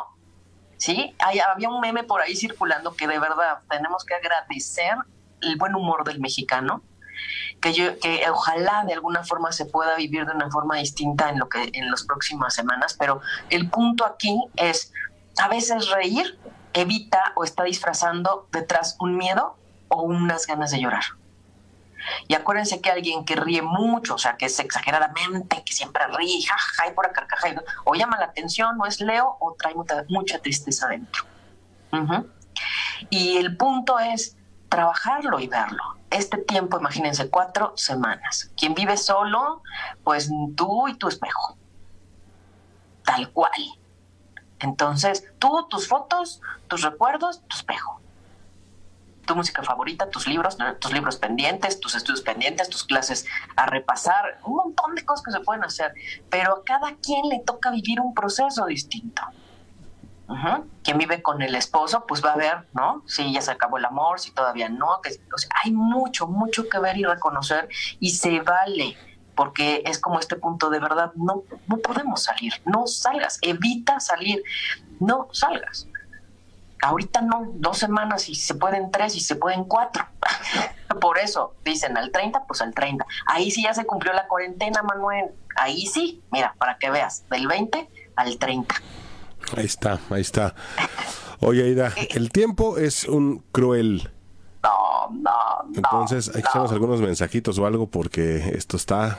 [0.77, 1.14] ¿Sí?
[1.18, 4.97] Hay, había un meme por ahí circulando que de verdad tenemos que agradecer
[5.41, 6.83] el buen humor del mexicano,
[7.61, 11.39] que, yo, que ojalá de alguna forma se pueda vivir de una forma distinta en,
[11.39, 13.20] lo que, en las próximas semanas, pero
[13.51, 14.93] el punto aquí es,
[15.39, 16.39] a veces reír
[16.74, 19.57] evita o está disfrazando detrás un miedo
[19.89, 21.05] o unas ganas de llorar.
[22.28, 26.44] Y acuérdense que alguien que ríe mucho, o sea, que es exageradamente, que siempre ríe,
[26.46, 29.74] jaja, por carcajada, o llama la atención, o es Leo, o trae
[30.09, 31.24] mucha, tristeza dentro.
[33.11, 34.36] Y el punto es
[34.68, 35.82] trabajarlo y verlo.
[36.11, 38.50] Este tiempo, imagínense, cuatro semanas.
[38.57, 39.62] Quien vive solo,
[40.04, 41.57] pues tú y tu espejo.
[43.04, 43.61] Tal cual.
[44.59, 48.00] Entonces, tú, tus fotos, tus recuerdos, tu espejo
[49.27, 54.39] tu música favorita, tus libros, tus libros pendientes, tus estudios pendientes, tus clases a repasar,
[54.45, 55.93] un montón de cosas que se pueden hacer,
[56.31, 59.22] pero a cada quien le toca vivir un proceso distinto.
[60.83, 63.03] Quien vive con el esposo, pues va a ver, ¿no?
[63.07, 65.01] Si ya se acabó el amor, si todavía no.
[65.01, 65.11] Que,
[65.62, 67.68] hay mucho, mucho que ver y reconocer
[68.01, 68.97] y se vale,
[69.37, 74.43] porque es como este punto de verdad, no, no podemos salir, no salgas, evita salir,
[74.99, 75.87] no salgas.
[76.83, 80.05] Ahorita no, dos semanas y se pueden tres y se pueden cuatro.
[81.01, 83.05] Por eso dicen al 30, pues al 30.
[83.27, 85.27] Ahí sí ya se cumplió la cuarentena, Manuel.
[85.57, 88.74] Ahí sí, mira, para que veas, del 20 al 30.
[89.57, 90.55] Ahí está, ahí está.
[91.41, 94.11] Oye, Aida, el tiempo es un cruel.
[94.62, 95.72] No, no, no.
[95.74, 99.18] Entonces, hay que hacernos algunos mensajitos o algo porque esto está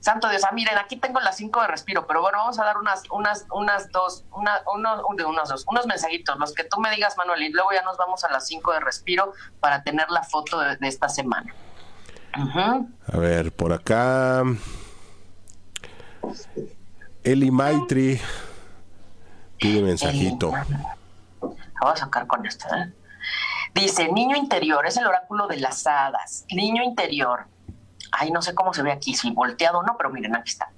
[0.00, 2.78] Santo Dios, ah, miren, aquí tengo las cinco de respiro, pero bueno, vamos a dar
[2.78, 7.16] unas, unas, unas dos, una, uno, unos dos, unos mensajitos, los que tú me digas,
[7.18, 10.58] Manuel, y luego ya nos vamos a las cinco de respiro para tener la foto
[10.58, 11.54] de, esta semana.
[12.32, 14.42] A ver, por acá.
[17.22, 18.20] Eli Maitri
[19.58, 20.52] pide mensajito.
[21.40, 22.92] Vamos a sacar con esto, ¿eh?
[23.74, 26.44] Dice, niño interior, es el oráculo de las hadas.
[26.50, 27.46] Niño interior,
[28.12, 30.70] ay, no sé cómo se ve aquí, si volteado o no, pero miren, aquí está.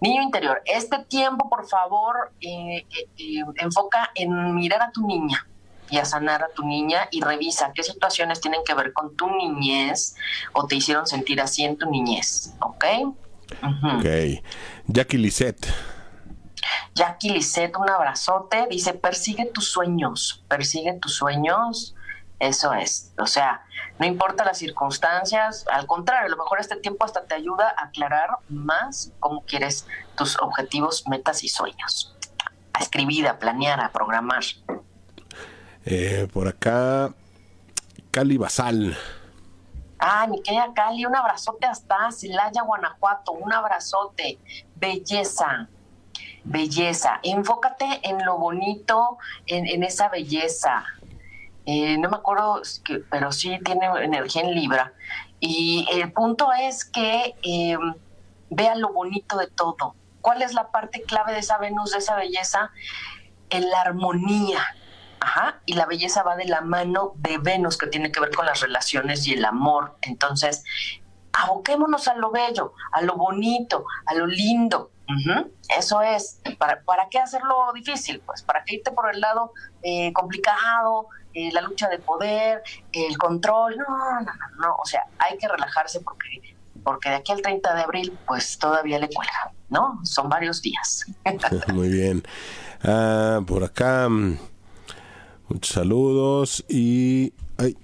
[0.00, 5.46] Niño interior, este tiempo, por favor, eh, eh, eh, enfoca en mirar a tu niña
[5.90, 9.28] y a sanar a tu niña y revisa qué situaciones tienen que ver con tu
[9.28, 10.16] niñez
[10.52, 12.84] o te hicieron sentir así en tu niñez, ¿ok?
[13.62, 14.06] Ok.
[14.86, 15.68] Jackie Lisette.
[16.94, 18.66] Jackie Lisette, un abrazote.
[18.70, 21.93] Dice, persigue tus sueños, persigue tus sueños.
[22.38, 23.12] Eso es.
[23.18, 23.64] O sea,
[23.98, 27.86] no importa las circunstancias, al contrario, a lo mejor este tiempo hasta te ayuda a
[27.86, 32.16] aclarar más cómo quieres tus objetivos, metas y sueños.
[32.72, 34.42] A escribir, a planear, a programar.
[35.84, 37.14] Eh, por acá,
[38.10, 38.96] Cali Basal.
[39.98, 44.38] Ah, mi querida Cali, un abrazote hasta Celaya, Guanajuato, un abrazote.
[44.74, 45.68] Belleza,
[46.42, 47.20] belleza.
[47.22, 50.84] Enfócate en lo bonito, en, en esa belleza.
[51.66, 52.60] Eh, no me acuerdo,
[53.10, 54.92] pero sí tiene energía en Libra.
[55.40, 57.76] Y el punto es que eh,
[58.50, 59.94] vea lo bonito de todo.
[60.20, 62.70] ¿Cuál es la parte clave de esa Venus, de esa belleza?
[63.50, 64.60] En la armonía.
[65.20, 68.44] Ajá, y la belleza va de la mano de Venus, que tiene que ver con
[68.44, 69.96] las relaciones y el amor.
[70.02, 70.64] Entonces,
[71.32, 74.90] aboquémonos a lo bello, a lo bonito, a lo lindo.
[75.76, 76.40] Eso es.
[76.58, 78.20] ¿Para, ¿Para qué hacerlo difícil?
[78.20, 79.52] Pues para qué irte por el lado
[79.82, 82.62] eh, complicado, eh, la lucha de poder,
[82.92, 83.76] el control.
[83.76, 84.76] No, no, no, no.
[84.76, 88.98] O sea, hay que relajarse porque, porque de aquí al 30 de abril, pues todavía
[88.98, 90.00] le cuelga, ¿no?
[90.04, 91.06] Son varios días.
[91.72, 92.22] Muy bien.
[92.82, 94.38] Ah, por acá, mm,
[95.48, 97.32] muchos saludos y...
[97.58, 97.76] Ay.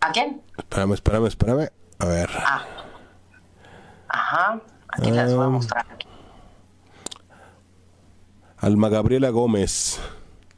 [0.00, 0.42] ¿A quién?
[0.56, 1.68] Espérame, espérame, espérame.
[1.98, 2.30] A ver.
[2.34, 2.64] Ah.
[4.08, 5.50] Ajá, aquí las voy a ah.
[5.50, 5.86] mostrar.
[8.58, 10.00] Alma Gabriela Gómez.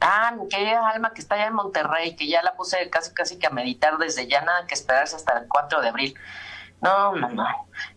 [0.01, 3.37] Ah, mi querida Alma, que está allá en Monterrey, que ya la puse casi casi
[3.37, 6.15] que a meditar desde ya, nada que esperarse hasta el 4 de abril.
[6.81, 7.45] No, no, no.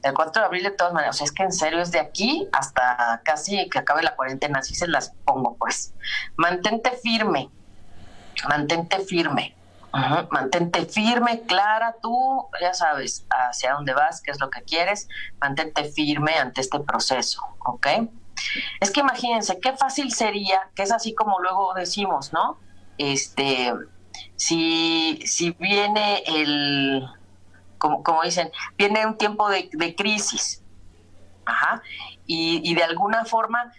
[0.03, 2.01] El 4 de abril de todas maneras, o sea, es que en serio es de
[2.01, 5.95] aquí hasta casi que acabe la cuarentena, así se las pongo pues.
[6.37, 7.51] Mantente firme,
[8.49, 9.57] mantente firme.
[10.31, 15.09] Mantente firme, clara, tú ya sabes hacia dónde vas, qué es lo que quieres,
[15.41, 17.87] mantente firme ante este proceso, ¿ok?
[18.81, 22.59] Es que imagínense, qué fácil sería, que es así como luego decimos, ¿no?
[22.99, 23.73] Este,
[24.37, 27.07] si, si viene el,
[27.79, 30.63] como, dicen, viene un tiempo de, crisis,
[31.45, 31.83] ajá,
[32.27, 33.73] y, de alguna forma,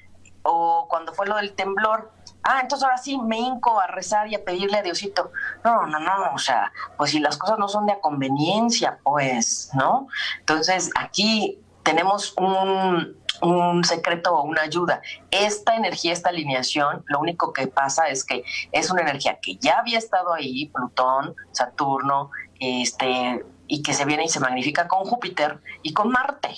[0.44, 2.12] o cuando fue lo del temblor,
[2.44, 5.32] ah, entonces ahora sí me hinco a rezar y a pedirle a Diosito.
[5.64, 10.08] No, no, no, o sea, pues si las cosas no son de conveniencia, pues, ¿no?
[10.40, 15.02] Entonces aquí tenemos un, un secreto o una ayuda.
[15.32, 19.80] Esta energía, esta alineación, lo único que pasa es que es una energía que ya
[19.80, 25.62] había estado ahí, Plutón, Saturno, este, y que se viene y se magnifica con Júpiter
[25.82, 26.56] y con Marte.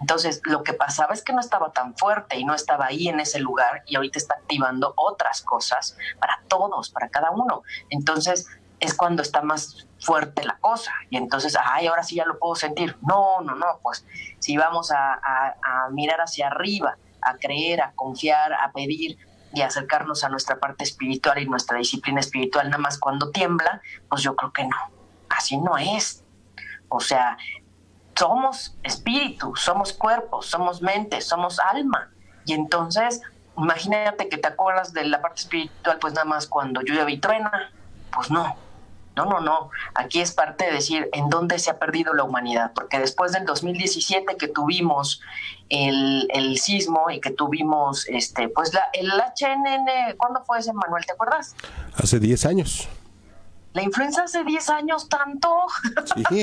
[0.00, 3.18] Entonces, lo que pasaba es que no estaba tan fuerte y no estaba ahí en
[3.18, 7.64] ese lugar y ahorita está activando otras cosas para todos, para cada uno.
[7.90, 8.46] Entonces,
[8.78, 12.54] es cuando está más fuerte la cosa y entonces, ay, ahora sí ya lo puedo
[12.54, 12.96] sentir.
[13.02, 14.06] No, no, no, pues
[14.40, 15.20] si vamos a,
[15.92, 19.18] mirar hacia arriba, a creer, a confiar, a pedir
[19.52, 24.22] y acercarnos a nuestra parte espiritual y nuestra disciplina espiritual nada más cuando tiembla, pues
[24.22, 24.76] yo creo que no.
[25.28, 26.24] Así no es.
[26.88, 27.36] O sea,
[28.14, 32.10] somos espíritu, somos cuerpo, somos mente, somos alma.
[32.44, 33.22] Y entonces,
[33.56, 37.72] imagínate que te acuerdas de la parte espiritual, pues nada más cuando llueve y truena.
[38.12, 38.56] Pues no,
[39.24, 39.70] no, no, no.
[39.94, 43.44] Aquí es parte de decir en dónde se ha perdido la humanidad, porque después del
[43.44, 45.20] 2017 que tuvimos
[45.68, 51.04] el, el sismo y que tuvimos, este, pues la, el HNN, ¿cuándo fue ese, Manuel?
[51.04, 51.54] ¿Te acuerdas?
[51.96, 52.88] Hace 10 años.
[53.72, 55.48] La influenza hace 10 años tanto.
[56.28, 56.42] Sí.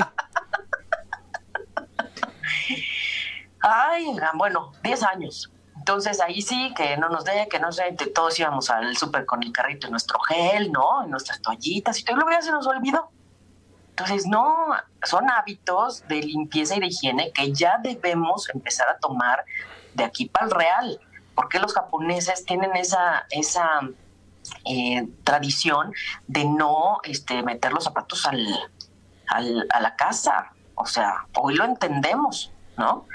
[3.60, 5.50] Ay, bueno, 10 años.
[5.88, 9.42] Entonces ahí sí, que no nos dé, que no sé, todos íbamos al súper con
[9.42, 11.06] el carrito y nuestro gel, ¿no?
[11.06, 13.08] Y nuestras toallitas y todo lo que ya se nos olvidó.
[13.88, 14.66] Entonces, no,
[15.02, 19.46] son hábitos de limpieza y de higiene que ya debemos empezar a tomar
[19.94, 21.00] de aquí para el real.
[21.34, 23.80] Porque los japoneses tienen esa, esa
[24.66, 25.94] eh, tradición
[26.26, 28.46] de no este, meter los zapatos al,
[29.28, 30.52] al, a la casa.
[30.74, 32.52] O sea, hoy lo entendemos.
[32.78, 33.06] ¿no?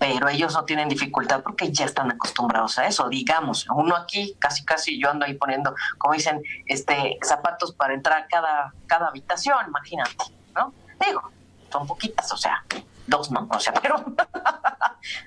[0.00, 3.66] Pero ellos no tienen dificultad porque ya están acostumbrados a eso, digamos.
[3.68, 8.72] Uno aquí, casi casi yo ando ahí poniendo, como dicen, este zapatos para entrar cada,
[8.86, 10.24] cada habitación, imagínate,
[10.54, 10.72] ¿no?
[11.06, 11.30] Digo,
[11.70, 12.64] son poquitas, o sea,
[13.06, 13.46] dos, ¿no?
[13.50, 14.02] O sea, pero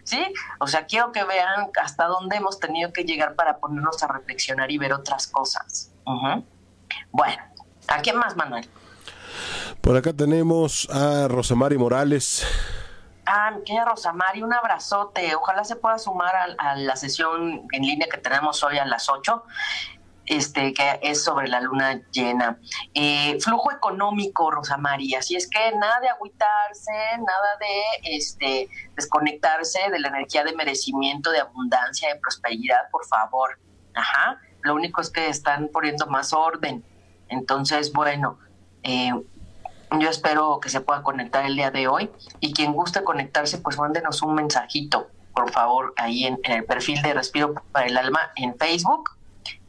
[0.03, 0.25] sí,
[0.59, 4.71] o sea, quiero que vean hasta dónde hemos tenido que llegar para ponernos a reflexionar
[4.71, 5.91] y ver otras cosas.
[7.11, 7.43] Bueno,
[7.87, 8.67] ¿a quién más, Manuel?
[9.81, 12.43] Por acá tenemos a Rosamari Morales.
[13.25, 15.33] Ah, mi Rosamari, un abrazote.
[15.35, 19.43] Ojalá se pueda sumar a, la sesión en línea que tenemos hoy a las 8
[20.25, 22.57] este, que es sobre la luna llena.
[22.93, 29.79] Eh, flujo económico, Rosa María, así es que nada de agüitarse, nada de este, desconectarse
[29.89, 33.59] de la energía de merecimiento, de abundancia, de prosperidad, por favor.
[33.95, 36.83] Ajá, lo único es que están poniendo más orden.
[37.27, 38.39] Entonces, bueno,
[38.83, 39.11] eh,
[39.99, 43.77] yo espero que se pueda conectar el día de hoy y quien guste conectarse, pues
[43.77, 48.55] mándenos un mensajito, por favor, ahí en, el perfil de Respiro para el Alma en
[48.57, 49.11] Facebook.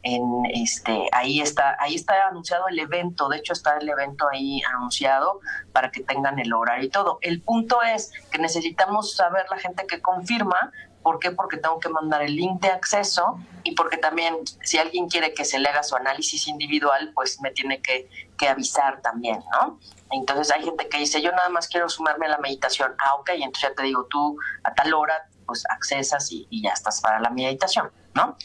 [0.03, 4.61] En este, ahí está, ahí está anunciado el evento, de hecho está el evento ahí
[4.61, 5.39] anunciado
[5.73, 7.17] para que tengan el horario y todo.
[7.21, 10.71] El punto es que necesitamos saber la gente que confirma
[11.05, 11.29] ¿Por qué?
[11.29, 15.45] Porque tengo que mandar el link de acceso y porque también si alguien quiere que
[15.45, 19.79] se le haga su análisis individual, pues me tiene que, que avisar también, ¿no?
[20.11, 22.93] Entonces hay gente que dice, yo nada más quiero sumarme a la meditación.
[22.99, 27.01] Ah, ok, entonces ya te digo, tú a tal hora, pues accesas y, ya estás
[27.01, 28.37] para la meditación, ¿no?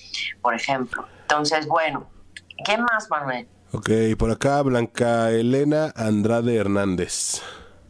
[0.42, 1.06] por ejemplo.
[1.22, 2.08] Entonces, bueno,
[2.64, 3.48] ¿qué más, Manuel?
[3.72, 7.42] Ok, por acá Blanca Elena Andrade Hernández.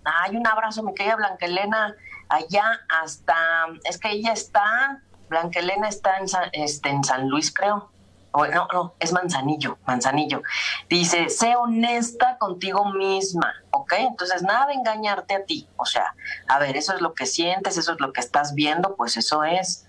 [0.05, 1.95] Ay, un abrazo, mi querida Blanca Elena,
[2.29, 7.91] allá hasta, es que ella está, Blanca Elena está en este, en San Luis, creo
[8.35, 10.43] no, no, es Manzanillo, Manzanillo.
[10.89, 13.95] Dice, sé honesta contigo misma, ¿ok?
[13.99, 15.69] Entonces, nada de engañarte a ti.
[15.77, 16.15] O sea,
[16.49, 19.45] a ver, eso es lo que sientes, eso es lo que estás viendo, pues eso
[19.45, 19.87] es.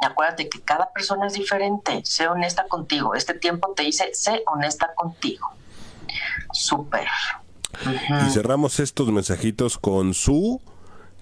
[0.00, 2.02] Acuérdate que cada persona es diferente.
[2.04, 3.14] Sé honesta contigo.
[3.14, 5.50] Este tiempo te dice, sé honesta contigo.
[6.52, 7.08] Súper.
[8.26, 10.60] Y cerramos estos mensajitos con su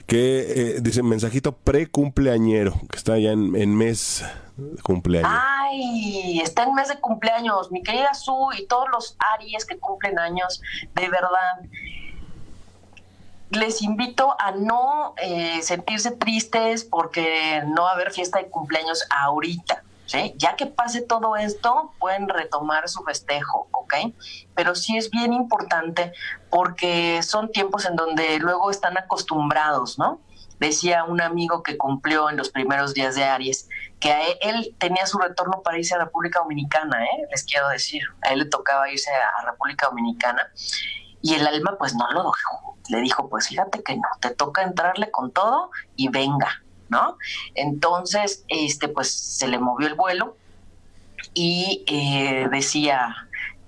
[0.06, 4.45] que eh, dice mensajito pre-cumpleañero, que está ya en, mes de
[4.82, 5.30] cumpleaños.
[5.32, 10.18] Ay, está en mes de cumpleaños, mi querida Su y todos los Aries que cumplen
[10.18, 10.62] años,
[10.94, 11.60] de verdad.
[13.50, 19.06] Les invito a no eh, sentirse tristes porque no va a haber fiesta de cumpleaños
[19.10, 19.82] ahorita.
[20.36, 23.94] Ya que pase todo esto, pueden retomar su festejo, ¿ok?
[24.54, 26.12] Pero sí es bien importante
[26.48, 30.20] porque son tiempos en donde luego están acostumbrados, ¿no?
[30.58, 33.68] Decía un amigo que cumplió en los primeros días de Aries
[34.00, 37.26] que a él, tenía su retorno para irse a República Dominicana, ¿eh?
[37.30, 40.50] les quiero decir, a él le tocaba irse a República Dominicana
[41.22, 44.62] y el alma pues no lo dejó, le dijo pues fíjate que no, te toca
[44.62, 47.18] entrarle con todo y venga, ¿no?
[47.54, 50.36] Entonces, este, pues se le movió el vuelo
[51.34, 53.25] y eh, decía,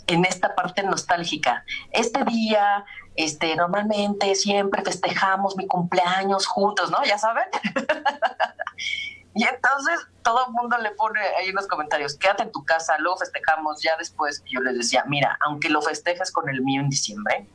[0.09, 2.85] en esta parte nostálgica, este día,
[3.15, 6.99] este, normalmente siempre festejamos mi cumpleaños juntos, ¿no?
[7.05, 7.45] Ya saben.
[9.35, 12.97] y entonces todo el mundo le pone ahí en los comentarios, quédate en tu casa,
[12.99, 16.89] luego festejamos, ya después yo les decía, mira, aunque lo festejes con el mío en
[16.89, 17.47] diciembre,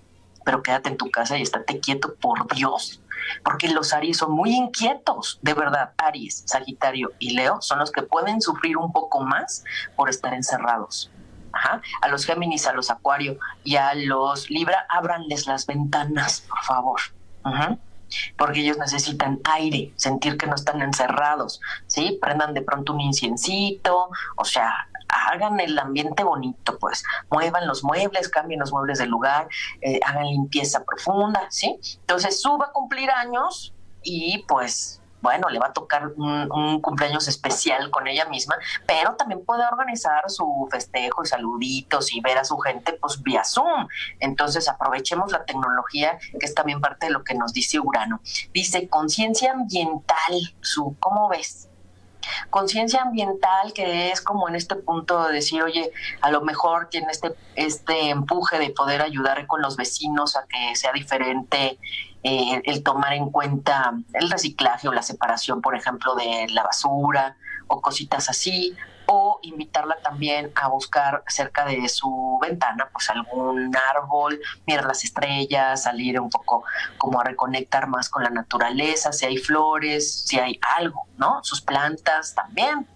[0.45, 3.01] pero quédate en tu casa y estate quieto, por Dios,
[3.43, 5.93] porque los Aries son muy inquietos, de verdad.
[5.97, 9.63] Aries, Sagitario y Leo son los que pueden sufrir un poco más
[9.95, 11.09] por estar encerrados.
[11.53, 16.99] A los Géminis, a los Acuario y a los Libra, ábranles las ventanas, por favor.
[18.37, 22.19] Porque ellos necesitan aire, sentir que no están encerrados, ¿sí?
[22.21, 28.29] Prendan de pronto un inciencito, o sea, hagan el ambiente bonito, pues muevan los muebles,
[28.29, 29.47] cambien los muebles del lugar,
[29.81, 31.79] eh, hagan limpieza profunda, ¿sí?
[32.01, 33.73] Entonces, suba a cumplir años
[34.03, 38.55] y pues bueno, le va a tocar un, cumpleaños especial con ella misma,
[38.85, 43.43] pero también puede organizar su festejo y saluditos y ver a su gente pues vía
[43.45, 43.87] Zoom.
[44.19, 48.19] Entonces aprovechemos la tecnología, que es también parte de lo que nos dice Urano.
[48.53, 51.69] Dice conciencia ambiental, su, ¿cómo ves?
[52.49, 57.07] Conciencia ambiental que es como en este punto de decir, oye, a lo mejor tiene
[57.11, 61.77] este, este empuje de poder ayudar con los vecinos a que sea diferente
[62.23, 67.35] eh, el tomar en cuenta el reciclaje o la separación, por ejemplo, de la basura
[67.67, 68.75] o cositas así,
[69.15, 75.83] o invitarla también a buscar cerca de su ventana pues algún árbol, mirar las estrellas,
[75.83, 76.63] salir un poco
[76.97, 81.43] como a reconectar más con la naturaleza, si hay flores, si hay algo, ¿no?
[81.43, 82.87] Sus plantas también.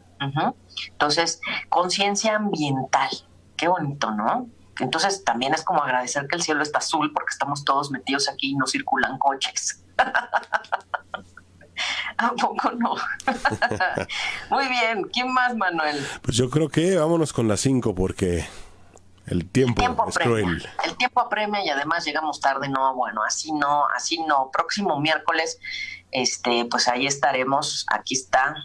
[0.90, 1.40] Entonces,
[1.70, 3.12] conciencia ambiental,
[3.56, 4.48] qué bonito, ¿no?
[4.80, 8.52] Entonces también es como agradecer que el cielo está azul porque estamos todos metidos aquí
[8.52, 9.84] y no circulan coches.
[12.20, 12.96] ¿A poco no?
[14.50, 15.04] Muy bien.
[15.14, 16.06] ¿Quién más, Manuel?
[16.22, 18.48] Pues yo creo que vámonos con las cinco porque
[19.28, 20.68] el tiempo, es cruel.
[20.84, 22.70] El tiempo apremia y además llegamos tarde.
[22.70, 24.50] No, bueno, así no, así no.
[24.52, 25.60] Próximo miércoles,
[26.12, 27.86] este, pues ahí estaremos.
[27.92, 28.56] Aquí está.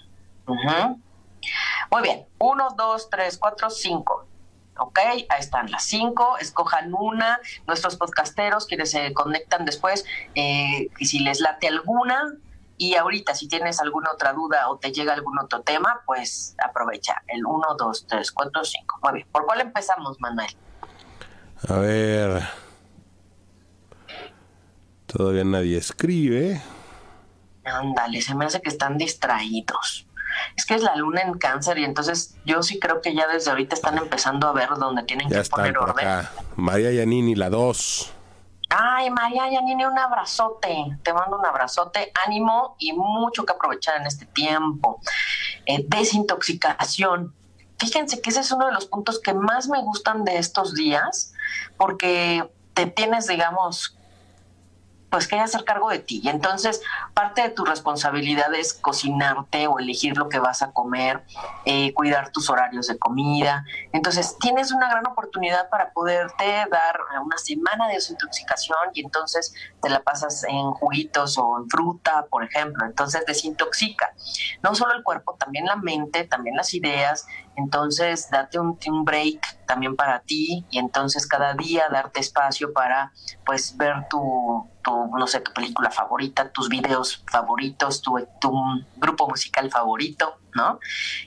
[0.47, 2.27] Muy bien.
[2.39, 4.27] Uno, dos, tres, cuatro, cinco.
[4.79, 11.07] Ok, ahí están las cinco, escojan una, nuestros podcasteros quienes se conectan después, eh, y
[11.07, 12.33] si les late alguna,
[12.77, 17.23] y ahorita, si tienes alguna otra duda o te llega algún otro tema, pues aprovecha
[17.29, 18.99] el 1, 2, 3, 4, 5.
[19.03, 19.27] Muy bien.
[19.31, 20.51] ¿Por cuál empezamos, Manuel?
[21.69, 22.43] A ver.
[25.07, 26.61] Todavía nadie escribe.
[27.65, 30.07] Ándale, se me hace que están distraídos.
[30.57, 33.51] Es que es la luna en cáncer y entonces yo sí creo que ya desde
[33.51, 36.27] ahorita están empezando a ver dónde tienen que poner orden.
[36.57, 38.13] María Yanini, la 2.
[38.75, 40.99] Ay, María Yanine, un abrazote.
[41.03, 45.01] Te mando un abrazote, ánimo y mucho que aprovechar en este tiempo.
[45.67, 47.35] Eh, desintoxicación.
[47.79, 51.35] Fíjense que ese es uno de los puntos que más me gustan de estos días,
[51.77, 53.99] porque te tienes, digamos,
[55.13, 56.23] pues que hacer cargo de ti.
[56.25, 56.81] Y entonces
[57.13, 61.23] parte de tu responsabilidad es cocinarte o elegir lo que vas a comer,
[61.67, 63.67] eh, cuidar tus horarios de comida.
[63.93, 69.91] Entonces tienes una gran oportunidad para poderte dar una semana de desintoxicación y entonces te
[69.91, 72.87] la pasas en juguitos o en fruta, por ejemplo.
[72.87, 74.15] Entonces desintoxica.
[74.63, 77.27] No solo el cuerpo, también la mente, también las ideas
[77.57, 83.13] Entonces, date un, break también para ti y entonces cada día darte espacio para
[83.45, 88.53] pues ver tu, tu no sé, tu película favorita, tus videos favoritos, tu, tu
[88.97, 90.79] grupo musical favorito, ¿no?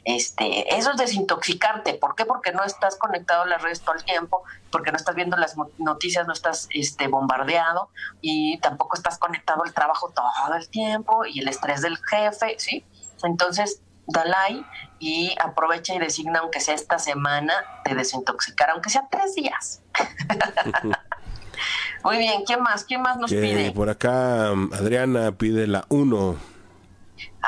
[0.03, 1.95] Este, eso es desintoxicarte.
[1.95, 2.25] ¿Por qué?
[2.25, 5.55] Porque no estás conectado a las redes todo el tiempo, porque no estás viendo las
[5.77, 7.89] noticias, no estás este, bombardeado
[8.21, 12.85] y tampoco estás conectado al trabajo todo el tiempo y el estrés del jefe, ¿sí?
[13.23, 14.65] Entonces, Dalai
[14.99, 17.53] y aprovecha y designa, aunque sea esta semana,
[17.85, 19.81] de desintoxicar, aunque sea tres días.
[22.03, 22.85] Muy bien, ¿quién más?
[22.85, 23.71] ¿Quién más nos pide?
[23.71, 26.54] Por acá Adriana pide la 1.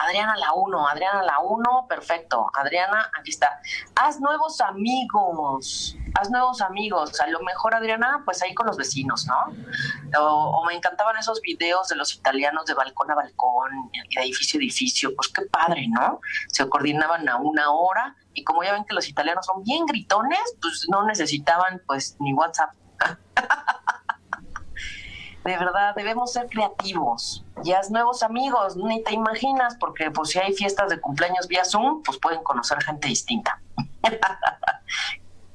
[0.05, 2.47] Adriana la 1, Adriana la 1, perfecto.
[2.53, 3.59] Adriana, aquí está.
[3.95, 7.19] Haz nuevos amigos, haz nuevos amigos.
[7.19, 9.53] A lo mejor, Adriana, pues ahí con los vecinos, ¿no?
[10.19, 14.63] O, me encantaban esos videos de los italianos de balcón a balcón de edificio a
[14.63, 15.15] edificio.
[15.15, 16.21] Pues qué padre, ¿no?
[16.49, 20.55] Se coordinaban a una hora y como ya ven que los italianos son bien gritones,
[20.61, 22.71] pues no necesitaban pues ni WhatsApp.
[25.47, 27.45] de verdad, debemos ser creativos.
[27.63, 31.63] Ya es nuevos amigos, ni te imaginas, porque pues si hay fiestas de cumpleaños vía
[31.63, 33.61] Zoom, pues pueden conocer gente distinta.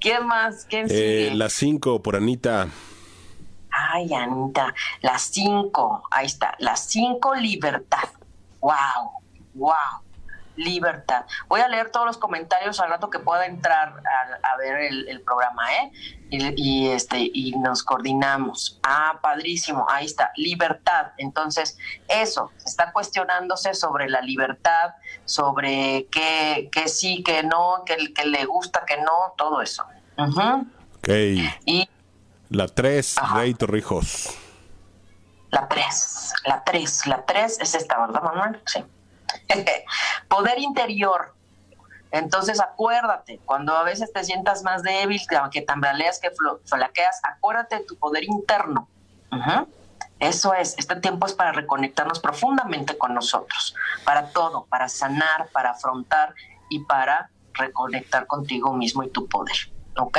[0.01, 0.64] ¿Qué más?
[0.64, 2.68] ¿Quién eh, Las cinco por Anita.
[3.70, 8.09] Ay, Anita, las cinco, ahí está, las cinco libertad.
[8.61, 9.20] Wow,
[9.55, 10.12] wow
[10.57, 11.25] libertad.
[11.49, 14.03] Voy a leer todos los comentarios al rato que pueda entrar
[14.43, 15.93] a, ver el, programa, ¿eh?
[16.31, 18.79] Y, este y nos coordinamos.
[18.83, 21.13] Ah, padrísimo, ahí está, libertad.
[21.19, 21.79] Entonces,
[22.09, 24.95] eso, está cuestionándose sobre la libertad,
[25.25, 29.85] sobre qué, qué sí, qué no, qué, que le gusta, qué no, todo eso.
[30.17, 31.09] Ok.
[31.67, 31.89] Y
[32.51, 34.37] la tres, Rey Torrijos.
[35.51, 38.61] La tres, la tres, la tres es esta, ¿verdad, Manuel?
[38.67, 38.83] Sí.
[40.28, 41.35] Poder interior.
[42.11, 45.20] Entonces acuérdate, cuando a veces te sientas más débil,
[45.51, 46.30] que tambaleas, que
[46.66, 48.87] flaqueas, acuérdate de tu poder interno.
[50.18, 53.74] Eso es, este tiempo es para reconectarnos profundamente con nosotros,
[54.05, 56.35] para todo, para sanar, para afrontar
[56.68, 59.57] y para reconectar contigo mismo y tu poder.
[59.97, 60.18] ¿Ok?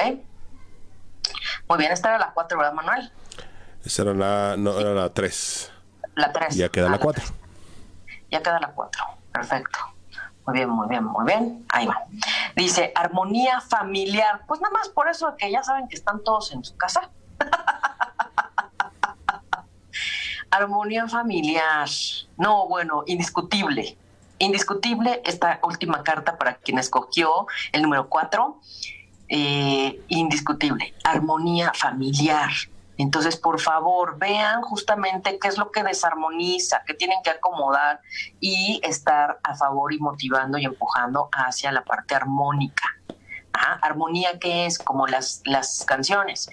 [1.69, 3.11] Muy bien, esta era la 4, ¿verdad, Manuel?
[3.85, 5.71] Esta era la, no, era la 3.
[6.15, 6.55] La 3.
[6.55, 7.23] Ya queda la 4.
[8.33, 9.05] Ya queda la 4.
[9.31, 9.77] Perfecto.
[10.47, 11.63] Muy bien, muy bien, muy bien.
[11.69, 12.03] Ahí va.
[12.55, 14.41] Dice, armonía familiar.
[14.47, 17.11] Pues nada más por eso que ya saben que están todos en su casa.
[20.49, 21.87] armonía familiar.
[22.35, 23.99] No, bueno, indiscutible.
[24.39, 28.59] Indiscutible esta última carta para quien escogió el número 4.
[29.29, 30.95] Eh, indiscutible.
[31.03, 32.49] Armonía familiar.
[32.97, 38.01] Entonces, por favor, vean justamente qué es lo que desarmoniza, qué tienen que acomodar
[38.39, 42.83] y estar a favor y motivando y empujando hacia la parte armónica.
[43.81, 46.49] Armonía que es como las, las canciones.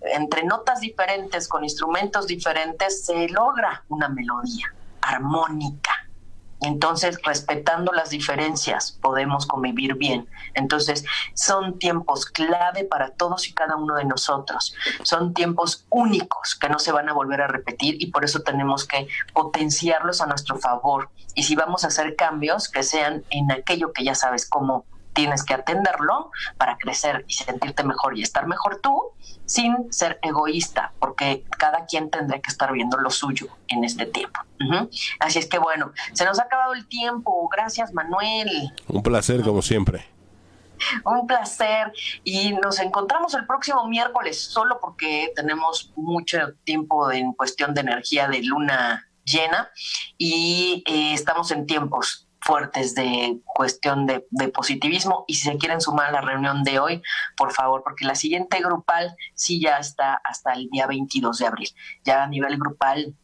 [0.00, 5.95] Entre notas diferentes, con instrumentos diferentes, se logra una melodía armónica.
[6.62, 10.28] Entonces, respetando las diferencias, podemos convivir bien.
[10.54, 11.04] Entonces,
[11.34, 14.74] son tiempos clave para todos y cada uno de nosotros.
[15.02, 18.86] Son tiempos únicos que no se van a volver a repetir y por eso tenemos
[18.86, 21.10] que potenciarlos a nuestro favor.
[21.34, 25.42] Y si vamos a hacer cambios, que sean en aquello que ya sabes cómo tienes
[25.44, 29.12] que atenderlo para crecer y sentirte mejor y estar mejor tú,
[29.46, 34.40] sin ser egoísta, porque cada quien tendrá que estar viendo lo suyo en este tiempo.
[35.20, 37.48] Así es que bueno, se nos ha acabado el tiempo.
[37.48, 38.72] Gracias, Manuel.
[38.88, 40.06] Un placer, como siempre.
[41.04, 41.92] Un placer.
[42.24, 48.28] Y nos encontramos el próximo miércoles, solo porque tenemos mucho tiempo en cuestión de energía
[48.28, 49.70] de luna llena
[50.16, 56.06] y eh, estamos en tiempos fuertes de cuestión de, positivismo y si se quieren sumar
[56.06, 57.02] a la reunión de hoy,
[57.36, 61.68] por favor, porque la siguiente grupal sí ya está hasta el día 22 de abril.
[62.04, 63.16] Ya a nivel grupal,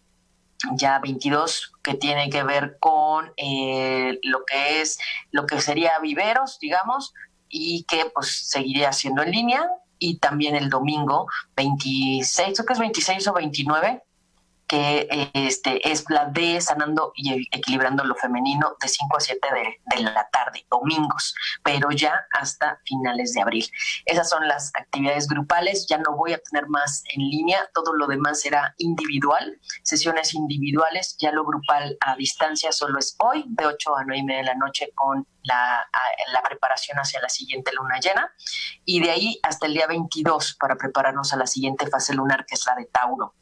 [0.77, 4.99] ya 22, que tiene que ver con eh, lo que es,
[5.31, 7.15] lo que sería viveros, digamos,
[7.49, 9.69] y que pues seguiría siendo en línea.
[9.99, 14.03] Y también el domingo 26, creo que es 26 o 29,
[14.67, 19.49] que este, es la de Sanando y Equilibrando lo Femenino de 5 a 7
[19.95, 23.67] de, la tarde, domingos, pero ya hasta finales de abril.
[24.07, 28.07] Esas son las actividades grupales, ya no voy a tener más en línea, todo lo
[28.07, 33.97] demás será individual, sesiones individuales, ya lo grupal a distancia solo es hoy, de 8
[33.97, 35.89] a 9 y media de la noche con la,
[36.45, 38.31] preparación hacia la siguiente luna llena
[38.85, 42.55] y de ahí hasta el día 22 para prepararnos a la siguiente fase lunar que
[42.55, 43.35] es la de Tauro.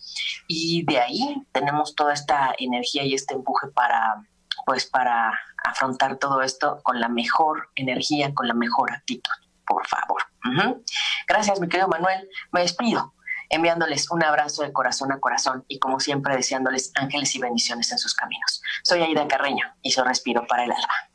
[0.46, 4.22] Y de ahí tenemos toda esta energía y este empuje para
[4.66, 5.32] pues para
[5.64, 9.32] afrontar todo esto con la mejor energía, con la mejor actitud,
[9.66, 10.22] por favor.
[11.26, 12.28] Gracias, mi querido Manuel.
[12.52, 13.14] Me despido
[13.48, 17.98] enviándoles un abrazo de corazón a corazón y como siempre deseándoles ángeles y bendiciones en
[17.98, 18.62] sus caminos.
[18.84, 21.09] Soy Aida Carreño y soy Respiro para el Alma.